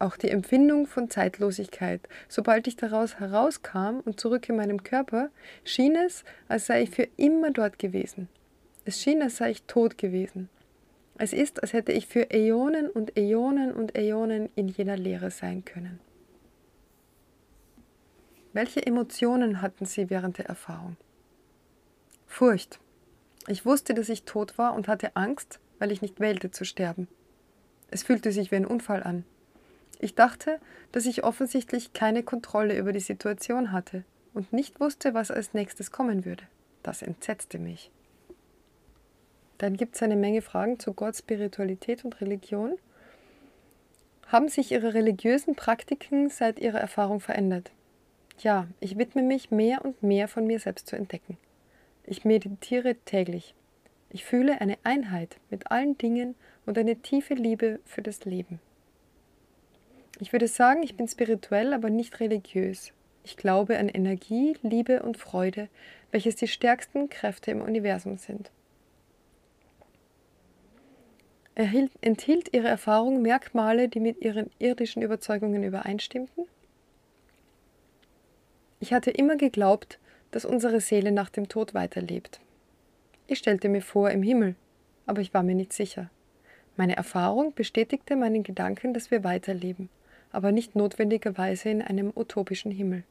auch 0.00 0.16
die 0.16 0.30
Empfindung 0.30 0.86
von 0.86 1.10
Zeitlosigkeit. 1.10 2.08
Sobald 2.28 2.66
ich 2.66 2.76
daraus 2.76 3.20
herauskam 3.20 4.00
und 4.04 4.18
zurück 4.18 4.48
in 4.48 4.56
meinem 4.56 4.82
Körper, 4.82 5.30
schien 5.64 5.96
es, 5.96 6.24
als 6.48 6.66
sei 6.66 6.82
ich 6.82 6.90
für 6.90 7.08
immer 7.16 7.50
dort 7.50 7.78
gewesen. 7.78 8.28
Es 8.84 9.00
schien, 9.00 9.22
als 9.22 9.36
sei 9.36 9.50
ich 9.50 9.62
tot 9.64 9.98
gewesen. 9.98 10.48
Es 11.18 11.32
ist, 11.32 11.62
als 11.62 11.74
hätte 11.74 11.92
ich 11.92 12.06
für 12.06 12.30
Äonen 12.30 12.88
und 12.88 13.16
Äonen 13.18 13.72
und 13.72 13.96
Äonen 13.96 14.48
in 14.54 14.68
jener 14.68 14.96
Leere 14.96 15.30
sein 15.30 15.64
können. 15.64 16.00
Welche 18.52 18.84
Emotionen 18.84 19.60
hatten 19.60 19.84
Sie 19.84 20.10
während 20.10 20.38
der 20.38 20.46
Erfahrung? 20.46 20.96
Furcht. 22.26 22.80
Ich 23.46 23.66
wusste, 23.66 23.94
dass 23.94 24.08
ich 24.08 24.24
tot 24.24 24.56
war 24.58 24.74
und 24.74 24.88
hatte 24.88 25.14
Angst, 25.14 25.60
weil 25.78 25.92
ich 25.92 26.02
nicht 26.02 26.20
wählte 26.20 26.50
zu 26.50 26.64
sterben. 26.64 27.06
Es 27.90 28.02
fühlte 28.02 28.32
sich 28.32 28.50
wie 28.50 28.56
ein 28.56 28.66
Unfall 28.66 29.02
an. 29.02 29.24
Ich 30.02 30.14
dachte, 30.14 30.58
dass 30.92 31.04
ich 31.04 31.24
offensichtlich 31.24 31.92
keine 31.92 32.22
Kontrolle 32.22 32.76
über 32.76 32.92
die 32.92 33.00
Situation 33.00 33.70
hatte 33.70 34.02
und 34.32 34.50
nicht 34.50 34.80
wusste, 34.80 35.12
was 35.12 35.30
als 35.30 35.52
nächstes 35.52 35.90
kommen 35.90 36.24
würde. 36.24 36.44
Das 36.82 37.02
entsetzte 37.02 37.58
mich. 37.58 37.90
Dann 39.58 39.76
gibt 39.76 39.96
es 39.96 40.02
eine 40.02 40.16
Menge 40.16 40.40
Fragen 40.40 40.78
zu 40.78 40.94
Gott, 40.94 41.16
Spiritualität 41.16 42.02
und 42.02 42.18
Religion. 42.22 42.78
Haben 44.26 44.48
sich 44.48 44.72
Ihre 44.72 44.94
religiösen 44.94 45.54
Praktiken 45.54 46.30
seit 46.30 46.58
Ihrer 46.58 46.80
Erfahrung 46.80 47.20
verändert? 47.20 47.70
Ja, 48.38 48.68
ich 48.80 48.96
widme 48.96 49.22
mich 49.22 49.50
mehr 49.50 49.84
und 49.84 50.02
mehr 50.02 50.28
von 50.28 50.46
mir 50.46 50.60
selbst 50.60 50.88
zu 50.88 50.96
entdecken. 50.96 51.36
Ich 52.04 52.24
meditiere 52.24 52.94
täglich. 53.04 53.54
Ich 54.08 54.24
fühle 54.24 54.62
eine 54.62 54.78
Einheit 54.82 55.36
mit 55.50 55.70
allen 55.70 55.98
Dingen 55.98 56.36
und 56.64 56.78
eine 56.78 56.96
tiefe 56.96 57.34
Liebe 57.34 57.80
für 57.84 58.00
das 58.00 58.24
Leben. 58.24 58.60
Ich 60.20 60.32
würde 60.32 60.48
sagen, 60.48 60.82
ich 60.82 60.96
bin 60.96 61.08
spirituell, 61.08 61.72
aber 61.72 61.88
nicht 61.88 62.20
religiös. 62.20 62.92
Ich 63.24 63.38
glaube 63.38 63.78
an 63.78 63.88
Energie, 63.88 64.54
Liebe 64.62 65.02
und 65.02 65.16
Freude, 65.16 65.68
welches 66.10 66.36
die 66.36 66.46
stärksten 66.46 67.08
Kräfte 67.08 67.50
im 67.50 67.62
Universum 67.62 68.18
sind. 68.18 68.50
Erhielt, 71.54 71.90
enthielt 72.02 72.54
Ihre 72.54 72.68
Erfahrung 72.68 73.22
Merkmale, 73.22 73.88
die 73.88 74.00
mit 74.00 74.20
Ihren 74.20 74.50
irdischen 74.58 75.02
Überzeugungen 75.02 75.64
übereinstimmten? 75.64 76.44
Ich 78.78 78.92
hatte 78.92 79.10
immer 79.10 79.36
geglaubt, 79.36 79.98
dass 80.32 80.44
unsere 80.44 80.80
Seele 80.80 81.12
nach 81.12 81.30
dem 81.30 81.48
Tod 81.48 81.72
weiterlebt. 81.72 82.40
Ich 83.26 83.38
stellte 83.38 83.70
mir 83.70 83.82
vor 83.82 84.10
im 84.10 84.22
Himmel, 84.22 84.54
aber 85.06 85.22
ich 85.22 85.32
war 85.32 85.42
mir 85.42 85.54
nicht 85.54 85.72
sicher. 85.72 86.10
Meine 86.76 86.96
Erfahrung 86.96 87.54
bestätigte 87.54 88.16
meinen 88.16 88.42
Gedanken, 88.42 88.92
dass 88.92 89.10
wir 89.10 89.24
weiterleben 89.24 89.88
aber 90.32 90.52
nicht 90.52 90.76
notwendigerweise 90.76 91.70
in 91.70 91.82
einem 91.82 92.12
utopischen 92.14 92.70
Himmel. 92.70 93.04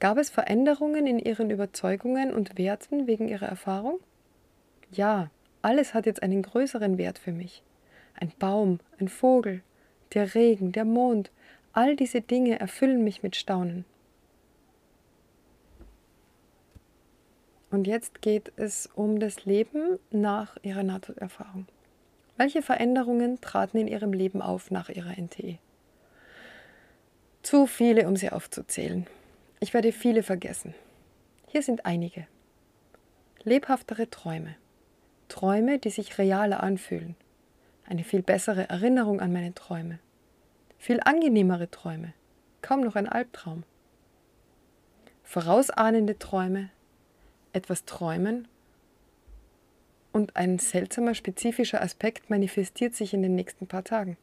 Gab 0.00 0.18
es 0.18 0.30
Veränderungen 0.30 1.06
in 1.06 1.18
ihren 1.18 1.50
Überzeugungen 1.50 2.32
und 2.32 2.58
Werten 2.58 3.06
wegen 3.06 3.28
ihrer 3.28 3.46
Erfahrung? 3.46 4.00
Ja, 4.90 5.30
alles 5.62 5.94
hat 5.94 6.06
jetzt 6.06 6.22
einen 6.22 6.42
größeren 6.42 6.98
Wert 6.98 7.18
für 7.18 7.32
mich. 7.32 7.62
Ein 8.14 8.32
Baum, 8.38 8.80
ein 8.98 9.08
Vogel, 9.08 9.62
der 10.12 10.34
Regen, 10.34 10.72
der 10.72 10.84
Mond, 10.84 11.30
all 11.72 11.96
diese 11.96 12.20
Dinge 12.20 12.58
erfüllen 12.58 13.04
mich 13.04 13.22
mit 13.22 13.36
Staunen. 13.36 13.84
Und 17.70 17.86
jetzt 17.86 18.20
geht 18.20 18.52
es 18.56 18.88
um 18.94 19.18
das 19.18 19.46
Leben 19.46 19.98
nach 20.10 20.56
ihrer 20.62 20.82
Nahtoderfahrung. 20.82 21.66
Welche 22.42 22.60
Veränderungen 22.60 23.40
traten 23.40 23.78
in 23.78 23.86
Ihrem 23.86 24.12
Leben 24.12 24.42
auf 24.42 24.72
nach 24.72 24.88
Ihrer 24.88 25.16
NTE? 25.16 25.58
Zu 27.44 27.68
viele, 27.68 28.08
um 28.08 28.16
sie 28.16 28.30
aufzuzählen. 28.30 29.06
Ich 29.60 29.72
werde 29.74 29.92
viele 29.92 30.24
vergessen. 30.24 30.74
Hier 31.46 31.62
sind 31.62 31.86
einige. 31.86 32.26
Lebhaftere 33.44 34.10
Träume. 34.10 34.56
Träume, 35.28 35.78
die 35.78 35.90
sich 35.90 36.18
realer 36.18 36.64
anfühlen. 36.64 37.14
Eine 37.86 38.02
viel 38.02 38.22
bessere 38.22 38.68
Erinnerung 38.68 39.20
an 39.20 39.32
meine 39.32 39.54
Träume. 39.54 40.00
Viel 40.78 40.98
angenehmere 40.98 41.70
Träume. 41.70 42.12
Kaum 42.60 42.80
noch 42.80 42.96
ein 42.96 43.08
Albtraum. 43.08 43.62
Vorausahnende 45.22 46.18
Träume. 46.18 46.70
Etwas 47.52 47.84
träumen 47.84 48.48
und 50.12 50.36
ein 50.36 50.58
seltsamer 50.58 51.14
spezifischer 51.14 51.82
Aspekt 51.82 52.30
manifestiert 52.30 52.94
sich 52.94 53.14
in 53.14 53.22
den 53.22 53.34
nächsten 53.34 53.66
paar 53.66 53.84
Tagen. 53.84 54.16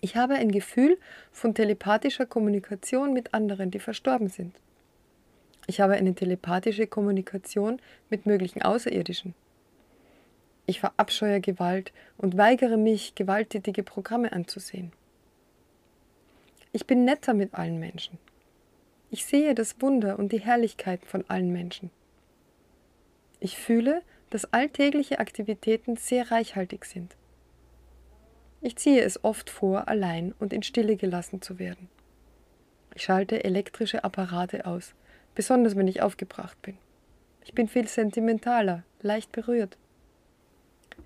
Ich 0.00 0.16
habe 0.16 0.34
ein 0.34 0.52
Gefühl 0.52 0.96
von 1.32 1.54
telepathischer 1.54 2.26
Kommunikation 2.26 3.12
mit 3.12 3.34
anderen, 3.34 3.70
die 3.70 3.80
verstorben 3.80 4.28
sind. 4.28 4.54
Ich 5.66 5.80
habe 5.80 5.94
eine 5.94 6.14
telepathische 6.14 6.86
Kommunikation 6.86 7.80
mit 8.08 8.24
möglichen 8.24 8.62
Außerirdischen. 8.62 9.34
Ich 10.66 10.80
verabscheue 10.80 11.40
Gewalt 11.40 11.92
und 12.16 12.36
weigere 12.36 12.76
mich, 12.76 13.14
gewalttätige 13.14 13.82
Programme 13.82 14.32
anzusehen. 14.32 14.92
Ich 16.72 16.86
bin 16.86 17.04
netter 17.04 17.34
mit 17.34 17.54
allen 17.54 17.80
Menschen. 17.80 18.18
Ich 19.10 19.24
sehe 19.24 19.54
das 19.54 19.80
Wunder 19.80 20.18
und 20.18 20.32
die 20.32 20.40
Herrlichkeit 20.40 21.04
von 21.04 21.24
allen 21.28 21.52
Menschen. 21.52 21.90
Ich 23.40 23.56
fühle, 23.56 24.02
dass 24.30 24.52
alltägliche 24.52 25.18
Aktivitäten 25.18 25.96
sehr 25.96 26.30
reichhaltig 26.30 26.84
sind. 26.84 27.16
Ich 28.60 28.76
ziehe 28.76 29.02
es 29.02 29.22
oft 29.24 29.50
vor, 29.50 29.88
allein 29.88 30.34
und 30.38 30.52
in 30.52 30.62
Stille 30.62 30.96
gelassen 30.96 31.40
zu 31.40 31.58
werden. 31.58 31.88
Ich 32.94 33.04
schalte 33.04 33.44
elektrische 33.44 34.02
Apparate 34.02 34.66
aus, 34.66 34.94
besonders 35.34 35.76
wenn 35.76 35.86
ich 35.86 36.02
aufgebracht 36.02 36.60
bin. 36.62 36.76
Ich 37.44 37.54
bin 37.54 37.68
viel 37.68 37.86
sentimentaler, 37.86 38.82
leicht 39.00 39.30
berührt. 39.32 39.78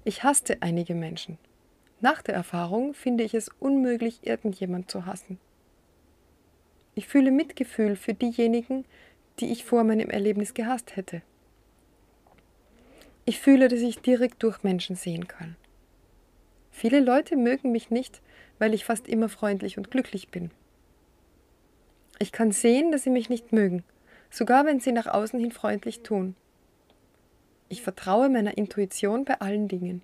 Ich 0.05 0.25
hasste 0.25 0.57
einige 0.61 0.95
Menschen. 0.95 1.39
Nach 2.01 2.23
der 2.23 2.35
Erfahrung 2.35 2.95
finde 2.95 3.23
ich 3.23 3.35
es 3.35 3.49
unmöglich, 3.61 4.27
irgendjemand 4.27 4.91
zu 4.91 5.07
hassen. 5.07 5.39
Ich 6.95 7.07
fühle 7.07 7.31
Mitgefühl 7.31 7.95
für 7.95 8.13
diejenigen, 8.13 8.85
die 9.39 9.53
ich 9.53 9.65
vor 9.65 9.85
meinem 9.85 10.11
Erlebnis 10.11 10.55
gehasst 10.55 10.97
hätte. 10.97 11.23
Ich 13.25 13.39
fühle, 13.39 13.69
dass 13.69 13.81
ich 13.81 14.01
direkt 14.01 14.43
durch 14.43 14.63
Menschen 14.63 14.97
sehen 14.97 15.29
kann. 15.29 15.57
Viele 16.73 17.01
Leute 17.01 17.37
mögen 17.37 17.71
mich 17.71 17.91
nicht, 17.91 18.21
weil 18.59 18.75
ich 18.75 18.85
fast 18.85 19.07
immer 19.07 19.29
freundlich 19.29 19.79
und 19.79 19.91
glücklich 19.91 20.29
bin. 20.29 20.51
Ich 22.19 22.33
kann 22.33 22.51
sehen, 22.51 22.91
dass 22.91 23.05
sie 23.05 23.11
mich 23.11 23.29
nicht 23.29 23.53
mögen, 23.53 23.85
sogar 24.31 24.65
wenn 24.67 24.81
sie 24.81 24.93
nach 24.93 25.07
außen 25.07 25.39
hin 25.39 25.53
freundlich 25.53 26.03
tun. 26.03 26.35
Ich 27.69 27.83
vertraue 27.83 28.29
meiner 28.29 28.59
Intuition 28.59 29.25
bei 29.25 29.41
allen 29.41 29.69
Dingen. 29.69 30.03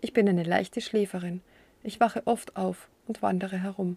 Ich 0.00 0.12
bin 0.12 0.28
eine 0.28 0.44
leichte 0.44 0.80
Schläferin. 0.80 1.42
Ich 1.82 2.00
wache 2.00 2.26
oft 2.26 2.56
auf 2.56 2.88
und 3.06 3.22
wandere 3.22 3.58
herum. 3.58 3.96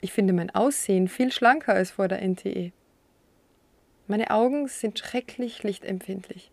Ich 0.00 0.12
finde 0.12 0.32
mein 0.32 0.54
Aussehen 0.54 1.08
viel 1.08 1.32
schlanker 1.32 1.74
als 1.74 1.90
vor 1.90 2.08
der 2.08 2.22
NTE. 2.22 2.72
Meine 4.06 4.30
Augen 4.30 4.68
sind 4.68 4.98
schrecklich 4.98 5.62
lichtempfindlich. 5.62 6.50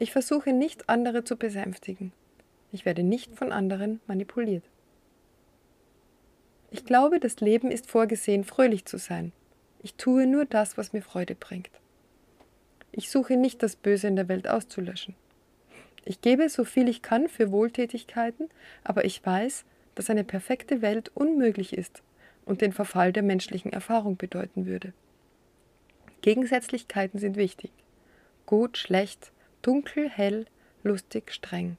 Ich 0.00 0.12
versuche 0.12 0.52
nicht, 0.52 0.88
andere 0.88 1.24
zu 1.24 1.36
besänftigen. 1.36 2.12
Ich 2.70 2.84
werde 2.84 3.02
nicht 3.02 3.34
von 3.34 3.50
anderen 3.50 4.00
manipuliert. 4.06 4.62
Ich 6.70 6.84
glaube, 6.84 7.18
das 7.18 7.40
Leben 7.40 7.72
ist 7.72 7.90
vorgesehen, 7.90 8.44
fröhlich 8.44 8.84
zu 8.84 8.96
sein. 8.96 9.32
Ich 9.82 9.94
tue 9.94 10.26
nur 10.28 10.44
das, 10.44 10.78
was 10.78 10.92
mir 10.92 11.02
Freude 11.02 11.34
bringt. 11.34 11.70
Ich 12.92 13.10
suche 13.10 13.36
nicht, 13.36 13.62
das 13.62 13.74
Böse 13.74 14.06
in 14.06 14.14
der 14.14 14.28
Welt 14.28 14.48
auszulöschen. 14.48 15.16
Ich 16.04 16.20
gebe 16.20 16.48
so 16.48 16.64
viel 16.64 16.88
ich 16.88 17.02
kann 17.02 17.28
für 17.28 17.50
Wohltätigkeiten, 17.50 18.48
aber 18.84 19.04
ich 19.04 19.24
weiß, 19.26 19.64
dass 19.96 20.10
eine 20.10 20.24
perfekte 20.24 20.80
Welt 20.80 21.10
unmöglich 21.14 21.72
ist 21.72 22.02
und 22.44 22.60
den 22.60 22.72
Verfall 22.72 23.12
der 23.12 23.24
menschlichen 23.24 23.72
Erfahrung 23.72 24.16
bedeuten 24.16 24.66
würde. 24.66 24.92
Gegensätzlichkeiten 26.22 27.18
sind 27.18 27.36
wichtig. 27.36 27.72
Gut, 28.46 28.78
schlecht, 28.78 29.32
dunkel, 29.62 30.08
hell, 30.08 30.46
lustig, 30.82 31.32
streng. 31.32 31.76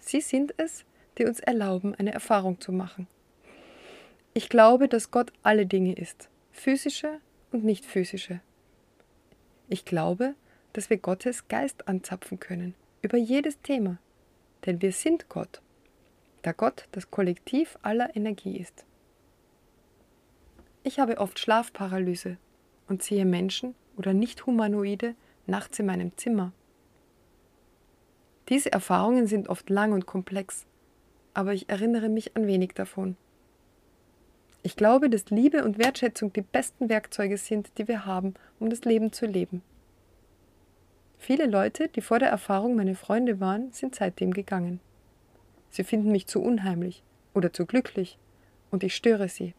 Sie 0.00 0.20
sind 0.20 0.54
es, 0.56 0.84
die 1.18 1.24
uns 1.24 1.40
erlauben, 1.40 1.94
eine 1.94 2.12
Erfahrung 2.12 2.60
zu 2.60 2.72
machen. 2.72 3.06
Ich 4.34 4.48
glaube, 4.48 4.88
dass 4.88 5.10
Gott 5.10 5.32
alle 5.42 5.66
Dinge 5.66 5.94
ist, 5.94 6.28
physische 6.52 7.20
und 7.52 7.64
nicht 7.64 7.84
physische. 7.84 8.40
Ich 9.68 9.84
glaube, 9.84 10.34
dass 10.74 10.90
wir 10.90 10.98
Gottes 10.98 11.48
Geist 11.48 11.88
anzapfen 11.88 12.38
können, 12.38 12.74
über 13.02 13.16
jedes 13.16 13.60
Thema, 13.62 13.98
denn 14.66 14.82
wir 14.82 14.92
sind 14.92 15.28
Gott, 15.28 15.62
da 16.42 16.52
Gott 16.52 16.86
das 16.92 17.10
Kollektiv 17.10 17.78
aller 17.82 18.14
Energie 18.14 18.58
ist. 18.58 18.84
Ich 20.82 21.00
habe 21.00 21.18
oft 21.18 21.38
Schlafparalyse 21.38 22.36
und 22.88 23.02
sehe 23.02 23.24
Menschen 23.24 23.74
oder 23.96 24.12
Nicht-Humanoide 24.12 25.14
nachts 25.46 25.78
in 25.78 25.86
meinem 25.86 26.16
Zimmer. 26.16 26.52
Diese 28.48 28.72
Erfahrungen 28.72 29.26
sind 29.26 29.48
oft 29.48 29.68
lang 29.70 29.92
und 29.92 30.06
komplex, 30.06 30.66
aber 31.34 31.52
ich 31.52 31.68
erinnere 31.68 32.08
mich 32.08 32.36
an 32.36 32.46
wenig 32.46 32.72
davon. 32.74 33.16
Ich 34.62 34.76
glaube, 34.76 35.10
dass 35.10 35.30
Liebe 35.30 35.64
und 35.64 35.78
Wertschätzung 35.78 36.32
die 36.32 36.42
besten 36.42 36.88
Werkzeuge 36.88 37.38
sind, 37.38 37.70
die 37.78 37.88
wir 37.88 38.04
haben, 38.04 38.34
um 38.58 38.70
das 38.70 38.84
Leben 38.84 39.12
zu 39.12 39.26
leben. 39.26 39.62
Viele 41.18 41.46
Leute, 41.46 41.88
die 41.88 42.00
vor 42.00 42.18
der 42.18 42.30
Erfahrung 42.30 42.76
meine 42.76 42.94
Freunde 42.94 43.40
waren, 43.40 43.72
sind 43.72 43.94
seitdem 43.94 44.32
gegangen. 44.32 44.80
Sie 45.70 45.84
finden 45.84 46.10
mich 46.10 46.26
zu 46.26 46.40
unheimlich 46.42 47.02
oder 47.34 47.52
zu 47.52 47.66
glücklich 47.66 48.18
und 48.70 48.82
ich 48.82 48.94
störe 48.94 49.28
sie. 49.28 49.54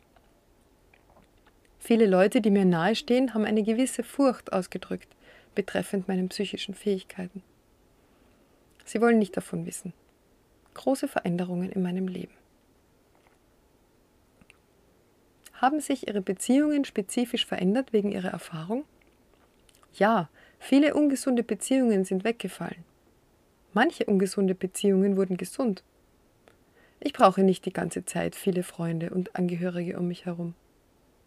Viele 1.80 2.06
Leute, 2.06 2.41
die 2.41 2.52
mir 2.52 2.65
nahestehen, 2.65 3.34
haben 3.34 3.45
eine 3.45 3.63
gewisse 3.63 4.04
Furcht 4.04 4.52
ausgedrückt 4.52 5.08
betreffend 5.56 6.08
meinen 6.08 6.30
psychischen 6.30 6.76
Fähigkeiten. 6.76 7.41
Sie 8.88 9.02
wollen 9.02 9.19
nicht 9.19 9.36
davon 9.36 9.65
wissen. 9.65 9.91
Große 10.73 11.10
Veränderungen 11.10 11.69
in 11.69 11.82
meinem 11.82 12.08
Leben. 12.08 12.34
Haben 15.52 15.82
sich 15.82 16.08
Ihre 16.08 16.21
Beziehungen 16.21 16.86
spezifisch 16.86 17.45
verändert 17.45 17.91
wegen 17.91 18.13
Ihrer 18.13 18.30
Erfahrung? 18.30 18.86
Ja, 19.93 20.30
viele 20.58 20.93
ungesunde 20.93 21.43
Beziehungen 21.43 22.06
sind 22.06 22.23
weggefallen. 22.23 22.86
Manche 23.73 24.06
ungesunde 24.06 24.56
Beziehungen 24.56 25.17
wurden 25.17 25.36
gesund. 25.36 25.84
Ich 27.02 27.12
brauche 27.12 27.43
nicht 27.43 27.65
die 27.65 27.73
ganze 27.73 28.06
Zeit 28.06 28.36
viele 28.36 28.63
Freunde 28.63 29.10
und 29.10 29.36
Angehörige 29.36 30.00
um 30.00 30.08
mich 30.08 30.26
herum. 30.26 30.54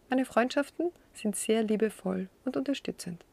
Meine 0.09 0.25
Freundschaften 0.25 0.91
sind 1.13 1.35
sehr 1.35 1.61
liebevoll 1.61 2.27
und 2.43 2.57
unterstützend. 2.57 3.23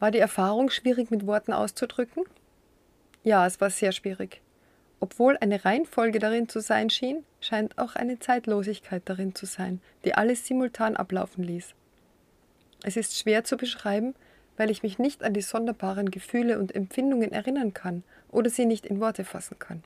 War 0.00 0.10
die 0.10 0.18
Erfahrung 0.18 0.70
schwierig 0.70 1.12
mit 1.12 1.24
Worten 1.26 1.52
auszudrücken? 1.52 2.24
Ja, 3.24 3.46
es 3.46 3.58
war 3.60 3.70
sehr 3.70 3.92
schwierig. 3.92 4.42
Obwohl 5.00 5.38
eine 5.38 5.64
Reihenfolge 5.64 6.18
darin 6.18 6.48
zu 6.48 6.60
sein 6.60 6.90
schien, 6.90 7.24
scheint 7.40 7.78
auch 7.78 7.96
eine 7.96 8.18
Zeitlosigkeit 8.18 9.02
darin 9.06 9.34
zu 9.34 9.46
sein, 9.46 9.80
die 10.04 10.14
alles 10.14 10.46
simultan 10.46 10.96
ablaufen 10.96 11.42
ließ. 11.42 11.74
Es 12.84 12.96
ist 12.96 13.18
schwer 13.18 13.44
zu 13.44 13.56
beschreiben, 13.56 14.14
weil 14.58 14.70
ich 14.70 14.82
mich 14.82 14.98
nicht 14.98 15.24
an 15.24 15.32
die 15.32 15.40
sonderbaren 15.40 16.10
Gefühle 16.10 16.58
und 16.58 16.74
Empfindungen 16.74 17.32
erinnern 17.32 17.72
kann 17.72 18.04
oder 18.30 18.50
sie 18.50 18.66
nicht 18.66 18.84
in 18.84 19.00
Worte 19.00 19.24
fassen 19.24 19.58
kann. 19.58 19.82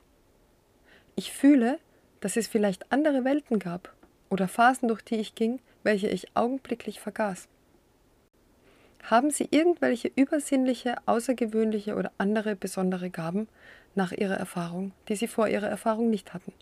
Ich 1.15 1.31
fühle, 1.31 1.79
dass 2.19 2.35
es 2.35 2.47
vielleicht 2.47 2.91
andere 2.91 3.23
Welten 3.23 3.57
gab 3.57 3.93
oder 4.29 4.49
Phasen, 4.49 4.89
durch 4.89 5.01
die 5.01 5.15
ich 5.15 5.33
ging, 5.33 5.59
welche 5.83 6.09
ich 6.09 6.35
augenblicklich 6.35 6.99
vergaß. 6.99 7.47
Haben 9.03 9.31
Sie 9.31 9.47
irgendwelche 9.49 10.11
übersinnliche, 10.15 10.95
außergewöhnliche 11.05 11.95
oder 11.95 12.11
andere 12.17 12.55
besondere 12.55 13.09
Gaben 13.09 13.47
nach 13.95 14.11
Ihrer 14.11 14.35
Erfahrung, 14.35 14.91
die 15.07 15.15
Sie 15.15 15.27
vor 15.27 15.47
Ihrer 15.47 15.67
Erfahrung 15.67 16.09
nicht 16.09 16.33
hatten? 16.33 16.53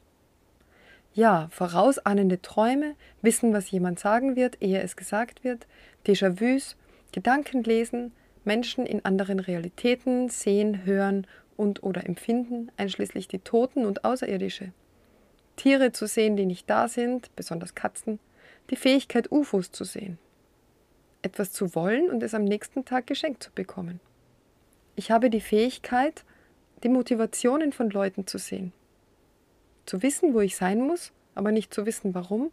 Ja, 1.14 1.48
vorausahnende 1.52 2.42
Träume, 2.42 2.96
wissen, 3.22 3.52
was 3.54 3.72
jemand 3.72 4.00
sagen 4.00 4.36
wird, 4.36 4.62
ehe 4.62 4.82
es 4.82 4.96
gesagt 4.96 5.44
wird, 5.44 5.68
Déjà-vus, 6.06 6.76
Gedanken 7.12 7.64
lesen, 7.64 8.14
Menschen 8.46 8.86
in 8.86 9.04
anderen 9.04 9.40
Realitäten 9.40 10.30
sehen, 10.30 10.86
hören 10.86 11.26
und 11.58 11.84
oder 11.84 12.06
empfinden, 12.06 12.72
einschließlich 12.78 13.28
die 13.28 13.40
Toten 13.40 13.86
und 13.86 14.06
Außerirdische. 14.06 14.72
Tiere 15.56 15.92
zu 15.92 16.06
sehen, 16.06 16.38
die 16.38 16.46
nicht 16.46 16.70
da 16.70 16.88
sind, 16.88 17.36
besonders 17.36 17.74
Katzen, 17.74 18.20
die 18.70 18.76
Fähigkeit, 18.76 19.32
UFOs 19.32 19.72
zu 19.72 19.84
sehen 19.84 20.20
etwas 21.28 21.52
zu 21.52 21.76
wollen 21.76 22.10
und 22.10 22.24
es 22.24 22.34
am 22.34 22.44
nächsten 22.44 22.86
Tag 22.86 23.06
geschenkt 23.06 23.44
zu 23.44 23.52
bekommen. 23.52 24.00
Ich 24.96 25.12
habe 25.12 25.30
die 25.30 25.42
Fähigkeit, 25.42 26.24
die 26.84 26.90
Motivationen 26.90 27.72
von 27.74 27.90
Leuten 27.90 28.26
zu 28.26 28.38
sehen. 28.38 28.72
Zu 29.86 30.02
wissen, 30.02 30.34
wo 30.34 30.40
ich 30.40 30.56
sein 30.56 30.80
muss, 30.80 31.12
aber 31.36 31.52
nicht 31.52 31.74
zu 31.74 31.86
wissen, 31.86 32.16
warum, 32.16 32.52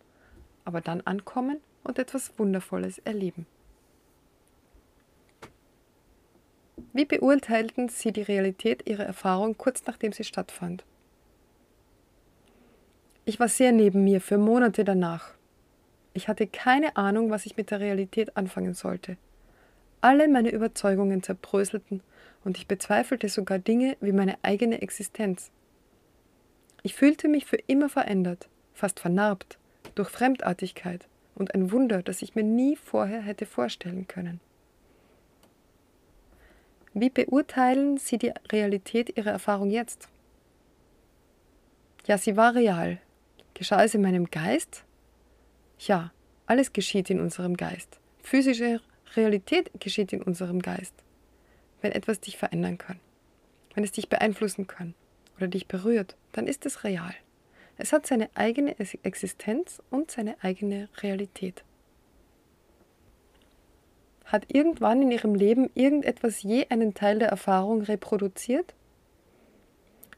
aber 0.64 0.80
dann 0.80 1.00
ankommen 1.02 1.58
und 1.84 1.98
etwas 1.98 2.38
Wundervolles 2.38 2.98
erleben. 2.98 3.46
Wie 6.92 7.04
beurteilten 7.04 7.88
Sie 7.88 8.12
die 8.12 8.22
Realität 8.22 8.88
Ihrer 8.88 9.04
Erfahrung 9.04 9.56
kurz 9.56 9.84
nachdem 9.87 10.12
sie 10.12 10.24
stattfand? 10.24 10.84
Ich 13.24 13.40
war 13.40 13.48
sehr 13.48 13.72
neben 13.72 14.04
mir 14.04 14.20
für 14.20 14.38
Monate 14.38 14.84
danach. 14.84 15.34
Ich 16.14 16.29
hatte 16.29 16.46
keine 16.46 16.96
Ahnung, 16.96 17.31
was 17.31 17.44
ich 17.44 17.57
mit 17.57 17.70
der 17.70 17.81
Realität 17.81 18.37
anfangen 18.37 18.72
sollte. 18.74 19.16
Alle 20.00 20.29
meine 20.29 20.50
Überzeugungen 20.50 21.22
zerbröselten 21.22 22.03
und 22.44 22.57
ich 22.57 22.68
bezweifelte 22.68 23.29
sogar 23.29 23.59
Dinge 23.59 23.96
wie 24.00 24.12
meine 24.12 24.37
eigene 24.42 24.81
Existenz. 24.81 25.50
Ich 26.83 26.94
fühlte 26.94 27.29
mich 27.29 27.46
für 27.46 27.59
immer 27.66 27.88
verändert, 27.88 28.48
fast 28.74 29.00
vernarbt, 29.00 29.59
durch 29.94 30.09
Fremdartigkeit 30.09 31.09
und 31.35 31.55
ein 31.55 31.72
Wunder, 31.72 32.03
das 32.03 32.22
ich 32.22 32.35
mir 32.35 32.44
nie 32.44 32.77
vorher 32.77 33.20
hätte 33.20 33.44
vorstellen 33.46 34.07
können. 34.07 34.40
Wie 36.92 37.11
beurteilen 37.11 37.98
Sie 37.98 38.18
die 38.18 38.33
Realität 38.53 39.16
Ihrer 39.16 39.33
Erfahrung 39.33 39.70
jetzt? 39.70 40.09
Ja, 42.07 42.18
sie 42.18 42.37
war 42.37 42.55
real. 42.55 42.98
Geschah 43.55 43.83
es 43.83 43.94
in 43.94 44.03
meinem 44.03 44.31
Geist? 44.31 44.85
Ja, 45.87 46.12
alles 46.47 46.73
geschieht 46.73 47.11
in 47.11 47.20
unserem 47.20 47.59
Geist. 47.59 48.01
Physische 48.23 48.81
Realität 49.16 49.70
geschieht 49.81 50.14
in 50.14 50.23
unserem 50.23 50.62
Geist. 50.62 50.94
Wenn 51.83 51.92
etwas 51.92 52.20
dich 52.20 52.38
verändern 52.38 52.79
kann, 52.79 52.99
wenn 53.75 53.85
es 53.85 53.92
dich 53.92 54.09
beeinflussen 54.09 54.66
kann 54.66 54.94
oder 55.37 55.47
dich 55.47 55.68
berührt, 55.68 56.16
dann 56.33 56.47
ist 56.47 56.64
es 56.64 56.85
real. 56.85 57.14
Es 57.77 57.92
hat 57.92 58.07
seine 58.07 58.31
eigene 58.35 58.77
Existenz 59.03 59.83
und 59.90 60.11
seine 60.11 60.42
eigene 60.42 60.88
Realität. 61.03 61.64
Hat 64.25 64.47
irgendwann 64.49 65.03
in 65.03 65.11
ihrem 65.11 65.35
Leben 65.35 65.68
irgendetwas 65.75 66.42
je 66.42 66.66
einen 66.70 66.94
Teil 66.94 67.18
der 67.18 67.29
Erfahrung 67.29 67.83
reproduziert? 67.83 68.73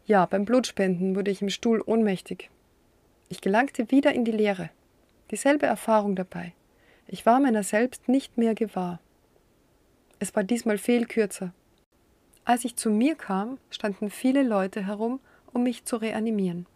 Ja, 0.05 0.27
beim 0.27 0.45
Blutspenden 0.45 1.17
wurde 1.17 1.33
ich 1.33 1.43
im 1.43 1.51
Stuhl 1.51 1.83
ohnmächtig. 1.85 2.51
Ich 3.29 3.41
gelangte 3.41 3.91
wieder 3.91 4.15
in 4.15 4.25
die 4.25 4.31
Leere. 4.31 4.71
Dieselbe 5.31 5.67
Erfahrung 5.67 6.15
dabei. 6.15 6.53
Ich 7.09 7.27
war 7.27 7.41
meiner 7.41 7.63
selbst 7.63 8.09
nicht 8.09 8.39
mehr 8.39 8.55
gewahr. 8.55 9.01
Es 10.19 10.35
war 10.35 10.45
diesmal 10.45 10.79
viel 10.79 11.07
kürzer. 11.07 11.53
Als 12.45 12.65
ich 12.65 12.77
zu 12.77 12.91
mir 12.91 13.17
kam, 13.17 13.59
standen 13.71 14.09
viele 14.09 14.43
Leute 14.43 14.87
herum, 14.87 15.21
um 15.53 15.65
mich 15.65 15.85
zu 15.85 15.97
reanimieren. 15.97 16.67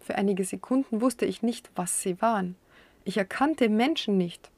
Für 0.00 0.14
einige 0.14 0.44
Sekunden 0.44 1.00
wusste 1.00 1.26
ich 1.26 1.42
nicht, 1.42 1.70
was 1.74 2.00
sie 2.00 2.20
waren. 2.22 2.56
Ich 3.04 3.18
erkannte 3.18 3.68
Menschen 3.68 4.16
nicht. 4.16 4.50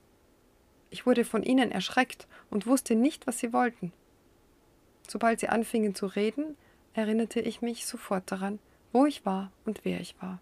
Ich 0.90 1.04
wurde 1.04 1.24
von 1.24 1.42
ihnen 1.42 1.72
erschreckt 1.72 2.28
und 2.50 2.66
wusste 2.66 2.94
nicht, 2.94 3.26
was 3.26 3.38
sie 3.38 3.52
wollten. 3.52 3.92
Sobald 5.08 5.40
sie 5.40 5.48
anfingen 5.48 5.94
zu 5.94 6.06
reden, 6.06 6.56
erinnerte 6.94 7.40
ich 7.40 7.60
mich 7.60 7.86
sofort 7.86 8.30
daran, 8.30 8.58
wo 8.92 9.04
ich 9.04 9.26
war 9.26 9.50
und 9.64 9.84
wer 9.84 10.00
ich 10.00 10.14
war. 10.20 10.40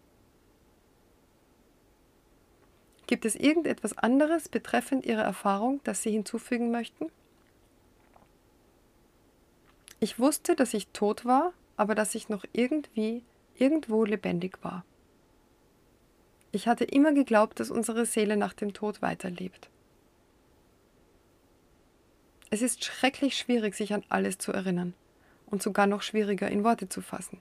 Gibt 3.06 3.24
es 3.24 3.36
irgendetwas 3.36 3.96
anderes 3.96 4.48
betreffend 4.48 5.06
Ihre 5.06 5.22
Erfahrung, 5.22 5.80
das 5.84 6.02
Sie 6.02 6.10
hinzufügen 6.10 6.70
möchten? 6.70 7.06
Ich 10.00 10.18
wusste, 10.18 10.56
dass 10.56 10.74
ich 10.74 10.88
tot 10.88 11.24
war, 11.24 11.52
aber 11.76 11.94
dass 11.94 12.14
ich 12.14 12.28
noch 12.28 12.44
irgendwie, 12.52 13.22
irgendwo 13.54 14.04
lebendig 14.04 14.58
war. 14.62 14.84
Ich 16.52 16.68
hatte 16.68 16.84
immer 16.84 17.12
geglaubt, 17.12 17.60
dass 17.60 17.70
unsere 17.70 18.06
Seele 18.06 18.36
nach 18.36 18.52
dem 18.52 18.72
Tod 18.72 19.02
weiterlebt. 19.02 19.68
Es 22.50 22.62
ist 22.62 22.84
schrecklich 22.84 23.36
schwierig, 23.36 23.74
sich 23.74 23.92
an 23.92 24.04
alles 24.08 24.38
zu 24.38 24.52
erinnern 24.52 24.94
und 25.46 25.62
sogar 25.62 25.86
noch 25.86 26.02
schwieriger 26.02 26.48
in 26.50 26.64
Worte 26.64 26.88
zu 26.88 27.02
fassen. 27.02 27.40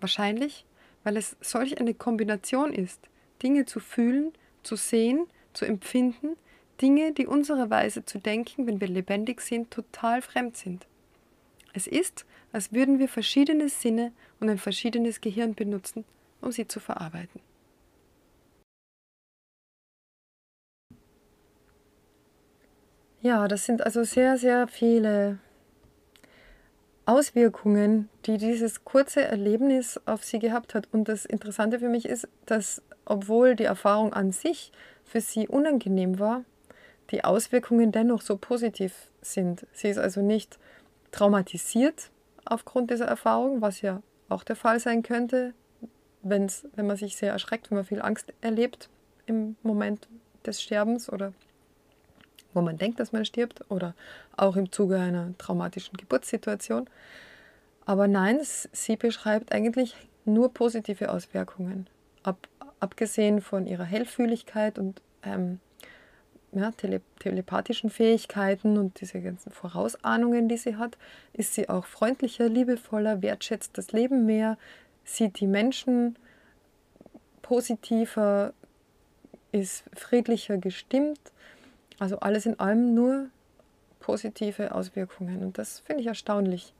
Wahrscheinlich, 0.00 0.64
weil 1.04 1.16
es 1.16 1.36
solch 1.40 1.78
eine 1.78 1.94
Kombination 1.94 2.72
ist, 2.72 3.08
Dinge 3.42 3.66
zu 3.66 3.80
fühlen, 3.80 4.32
zu 4.62 4.76
sehen, 4.76 5.26
zu 5.52 5.64
empfinden, 5.64 6.36
Dinge, 6.80 7.12
die 7.12 7.26
unserer 7.26 7.70
Weise 7.70 8.04
zu 8.04 8.18
denken, 8.18 8.66
wenn 8.66 8.80
wir 8.80 8.88
lebendig 8.88 9.40
sind, 9.40 9.70
total 9.70 10.22
fremd 10.22 10.56
sind. 10.56 10.86
Es 11.72 11.86
ist, 11.86 12.26
als 12.52 12.72
würden 12.72 12.98
wir 12.98 13.08
verschiedene 13.08 13.68
Sinne 13.68 14.12
und 14.40 14.48
ein 14.50 14.58
verschiedenes 14.58 15.20
Gehirn 15.20 15.54
benutzen, 15.54 16.04
um 16.40 16.52
sie 16.52 16.66
zu 16.66 16.80
verarbeiten. 16.80 17.40
Ja, 23.22 23.46
das 23.46 23.64
sind 23.64 23.82
also 23.82 24.02
sehr, 24.02 24.36
sehr 24.36 24.66
viele 24.66 25.38
Auswirkungen, 27.04 28.08
die 28.26 28.38
dieses 28.38 28.84
kurze 28.84 29.22
Erlebnis 29.22 30.00
auf 30.06 30.24
sie 30.24 30.38
gehabt 30.38 30.74
hat. 30.74 30.88
Und 30.92 31.08
das 31.08 31.24
Interessante 31.24 31.78
für 31.78 31.88
mich 31.88 32.06
ist, 32.06 32.28
dass 32.46 32.82
obwohl 33.04 33.56
die 33.56 33.64
Erfahrung 33.64 34.12
an 34.12 34.32
sich 34.32 34.72
für 35.04 35.20
sie 35.20 35.48
unangenehm 35.48 36.18
war, 36.18 36.44
die 37.10 37.24
Auswirkungen 37.24 37.92
dennoch 37.92 38.22
so 38.22 38.36
positiv 38.36 38.94
sind. 39.20 39.66
Sie 39.72 39.88
ist 39.88 39.98
also 39.98 40.22
nicht 40.22 40.58
traumatisiert 41.10 42.10
aufgrund 42.44 42.90
dieser 42.90 43.06
Erfahrung, 43.06 43.60
was 43.60 43.82
ja 43.82 44.02
auch 44.28 44.44
der 44.44 44.56
Fall 44.56 44.80
sein 44.80 45.02
könnte, 45.02 45.52
wenn's, 46.22 46.66
wenn 46.74 46.86
man 46.86 46.96
sich 46.96 47.16
sehr 47.16 47.32
erschreckt, 47.32 47.70
wenn 47.70 47.76
man 47.76 47.84
viel 47.84 48.00
Angst 48.00 48.32
erlebt 48.40 48.88
im 49.26 49.56
Moment 49.62 50.08
des 50.46 50.62
Sterbens 50.62 51.10
oder 51.10 51.32
wo 52.54 52.60
man 52.60 52.78
denkt, 52.78 53.00
dass 53.00 53.12
man 53.12 53.24
stirbt 53.24 53.64
oder 53.70 53.94
auch 54.36 54.56
im 54.56 54.70
Zuge 54.72 54.98
einer 54.98 55.36
traumatischen 55.38 55.96
Geburtssituation. 55.96 56.88
Aber 57.84 58.08
nein, 58.08 58.38
sie 58.42 58.96
beschreibt 58.96 59.52
eigentlich 59.52 59.96
nur 60.24 60.52
positive 60.52 61.10
Auswirkungen, 61.10 61.88
ab, 62.22 62.48
abgesehen 62.80 63.40
von 63.40 63.66
ihrer 63.66 63.84
Hellfühligkeit 63.84 64.78
und 64.78 65.02
ähm, 65.24 65.58
ja, 66.52 66.70
tele 66.72 67.00
telepathischen 67.18 67.88
Fähigkeiten 67.90 68.76
und 68.76 69.00
diese 69.00 69.20
ganzen 69.20 69.52
Vorausahnungen, 69.52 70.48
die 70.48 70.58
sie 70.58 70.76
hat, 70.76 70.98
ist 71.32 71.54
sie 71.54 71.68
auch 71.68 71.86
freundlicher, 71.86 72.48
liebevoller, 72.48 73.22
wertschätzt 73.22 73.78
das 73.78 73.92
Leben 73.92 74.26
mehr, 74.26 74.58
sieht 75.04 75.40
die 75.40 75.46
Menschen 75.46 76.16
positiver, 77.40 78.52
ist 79.50 79.84
friedlicher 79.94 80.58
gestimmt. 80.58 81.20
Also 81.98 82.18
alles 82.20 82.46
in 82.46 82.58
allem 82.58 82.94
nur 82.94 83.28
positive 84.00 84.74
Auswirkungen. 84.74 85.42
Und 85.42 85.58
das 85.58 85.80
finde 85.80 86.02
ich 86.02 86.08
erstaunlich. 86.08 86.74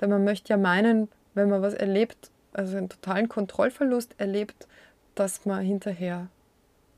Denn 0.00 0.10
man 0.10 0.24
möchte 0.24 0.50
ja 0.50 0.56
meinen, 0.56 1.08
wenn 1.34 1.50
man 1.50 1.62
was 1.62 1.74
erlebt, 1.74 2.30
also 2.52 2.76
einen 2.76 2.88
totalen 2.88 3.28
Kontrollverlust 3.28 4.14
erlebt, 4.18 4.66
dass 5.14 5.44
man 5.44 5.64
hinterher 5.64 6.28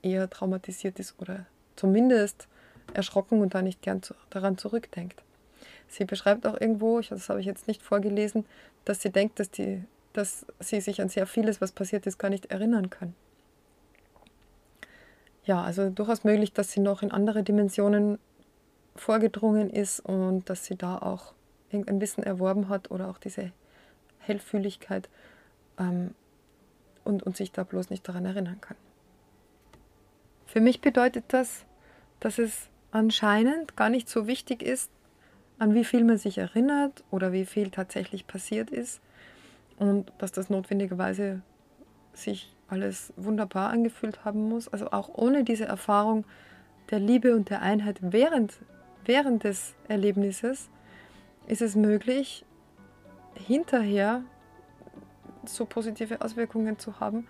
eher 0.02 0.28
traumatisiert 0.30 0.98
ist 0.98 1.14
oder 1.18 1.46
zumindest 1.76 2.48
erschrocken 2.94 3.40
und 3.40 3.54
da 3.54 3.62
nicht 3.62 3.82
gern 3.82 4.02
zu, 4.02 4.14
daran 4.30 4.58
zurückdenkt. 4.58 5.22
Sie 5.88 6.04
beschreibt 6.04 6.46
auch 6.46 6.60
irgendwo, 6.60 7.00
das 7.00 7.28
habe 7.28 7.40
ich 7.40 7.46
jetzt 7.46 7.68
nicht 7.68 7.82
vorgelesen, 7.82 8.46
dass 8.84 9.02
sie 9.02 9.10
denkt, 9.10 9.38
dass, 9.38 9.50
die, 9.50 9.84
dass 10.12 10.46
sie 10.60 10.80
sich 10.80 11.00
an 11.00 11.08
sehr 11.08 11.26
vieles, 11.26 11.60
was 11.60 11.72
passiert 11.72 12.06
ist, 12.06 12.18
gar 12.18 12.30
nicht 12.30 12.46
erinnern 12.46 12.90
kann. 12.90 13.14
Ja, 15.44 15.62
also 15.62 15.90
durchaus 15.90 16.24
möglich, 16.24 16.52
dass 16.52 16.70
sie 16.72 16.80
noch 16.80 17.02
in 17.02 17.10
andere 17.10 17.42
Dimensionen 17.42 18.18
vorgedrungen 18.94 19.70
ist 19.70 20.00
und 20.00 20.48
dass 20.48 20.64
sie 20.64 20.76
da 20.76 20.98
auch 20.98 21.32
irgendein 21.70 22.00
Wissen 22.00 22.22
erworben 22.22 22.68
hat 22.68 22.90
oder 22.90 23.08
auch 23.08 23.18
diese 23.18 23.52
Hellfühligkeit 24.18 25.08
ähm, 25.78 26.14
und, 27.04 27.22
und 27.22 27.36
sich 27.36 27.50
da 27.52 27.64
bloß 27.64 27.90
nicht 27.90 28.06
daran 28.06 28.24
erinnern 28.24 28.60
kann. 28.60 28.76
Für 30.46 30.60
mich 30.60 30.80
bedeutet 30.80 31.24
das, 31.28 31.64
dass 32.20 32.38
es 32.38 32.68
anscheinend 32.90 33.76
gar 33.76 33.88
nicht 33.88 34.08
so 34.08 34.26
wichtig 34.26 34.62
ist, 34.62 34.90
an 35.58 35.74
wie 35.74 35.84
viel 35.84 36.04
man 36.04 36.18
sich 36.18 36.38
erinnert 36.38 37.02
oder 37.10 37.32
wie 37.32 37.46
viel 37.46 37.70
tatsächlich 37.70 38.26
passiert 38.26 38.70
ist 38.70 39.00
und 39.78 40.12
dass 40.18 40.30
das 40.30 40.50
notwendigerweise 40.50 41.40
sich 42.14 42.54
alles 42.72 43.12
wunderbar 43.16 43.70
angefühlt 43.70 44.24
haben 44.24 44.48
muss. 44.48 44.68
Also 44.68 44.90
auch 44.90 45.10
ohne 45.10 45.44
diese 45.44 45.66
Erfahrung 45.66 46.24
der 46.90 46.98
Liebe 46.98 47.36
und 47.36 47.50
der 47.50 47.62
Einheit 47.62 47.98
während, 48.00 48.58
während 49.04 49.44
des 49.44 49.74
Erlebnisses 49.88 50.70
ist 51.46 51.62
es 51.62 51.76
möglich, 51.76 52.44
hinterher 53.34 54.22
so 55.44 55.66
positive 55.66 56.20
Auswirkungen 56.22 56.78
zu 56.78 56.98
haben. 56.98 57.26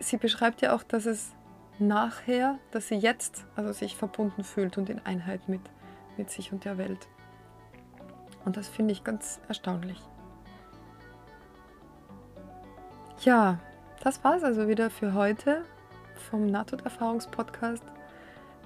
Sie 0.00 0.16
beschreibt 0.16 0.60
ja 0.60 0.74
auch, 0.74 0.82
dass 0.82 1.06
es 1.06 1.32
nachher, 1.78 2.58
dass 2.70 2.88
sie 2.88 2.96
jetzt 2.96 3.44
also 3.54 3.72
sich 3.72 3.96
verbunden 3.96 4.44
fühlt 4.44 4.78
und 4.78 4.90
in 4.90 5.04
Einheit 5.04 5.48
mit, 5.48 5.60
mit 6.16 6.30
sich 6.30 6.52
und 6.52 6.64
der 6.64 6.78
Welt. 6.78 7.08
Und 8.44 8.56
das 8.56 8.68
finde 8.68 8.92
ich 8.92 9.04
ganz 9.04 9.40
erstaunlich. 9.48 10.00
Ja, 13.20 13.58
das 14.02 14.24
war 14.24 14.36
es 14.36 14.44
also 14.44 14.68
wieder 14.68 14.90
für 14.90 15.14
heute 15.14 15.64
vom 16.30 16.46
Nahtoderfahrungspodcast. 16.46 17.82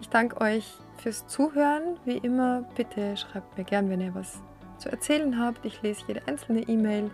Ich 0.00 0.08
danke 0.08 0.40
euch 0.40 0.74
fürs 0.98 1.26
Zuhören. 1.26 1.98
Wie 2.04 2.18
immer, 2.18 2.64
bitte 2.76 3.16
schreibt 3.16 3.56
mir 3.56 3.64
gern, 3.64 3.88
wenn 3.88 4.00
ihr 4.00 4.14
was 4.14 4.42
zu 4.78 4.90
erzählen 4.90 5.38
habt. 5.38 5.64
Ich 5.64 5.80
lese 5.82 6.02
jede 6.08 6.26
einzelne 6.26 6.62
E-Mail. 6.62 7.10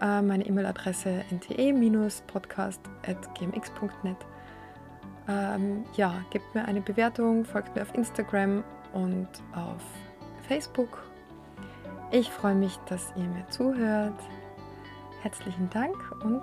Äh, 0.00 0.22
meine 0.22 0.46
E-Mail-Adresse 0.46 1.24
nte-podcast.gmx.net. 1.30 4.16
Ähm, 5.28 5.84
ja, 5.94 6.14
gebt 6.30 6.54
mir 6.54 6.64
eine 6.64 6.80
Bewertung, 6.80 7.44
folgt 7.44 7.74
mir 7.74 7.82
auf 7.82 7.92
Instagram 7.94 8.62
und 8.92 9.28
auf 9.54 9.82
Facebook. 10.46 11.02
Ich 12.10 12.30
freue 12.30 12.54
mich, 12.54 12.78
dass 12.88 13.12
ihr 13.16 13.24
mir 13.24 13.46
zuhört. 13.48 14.18
Herzlichen 15.22 15.68
Dank 15.70 15.96
und 16.22 16.42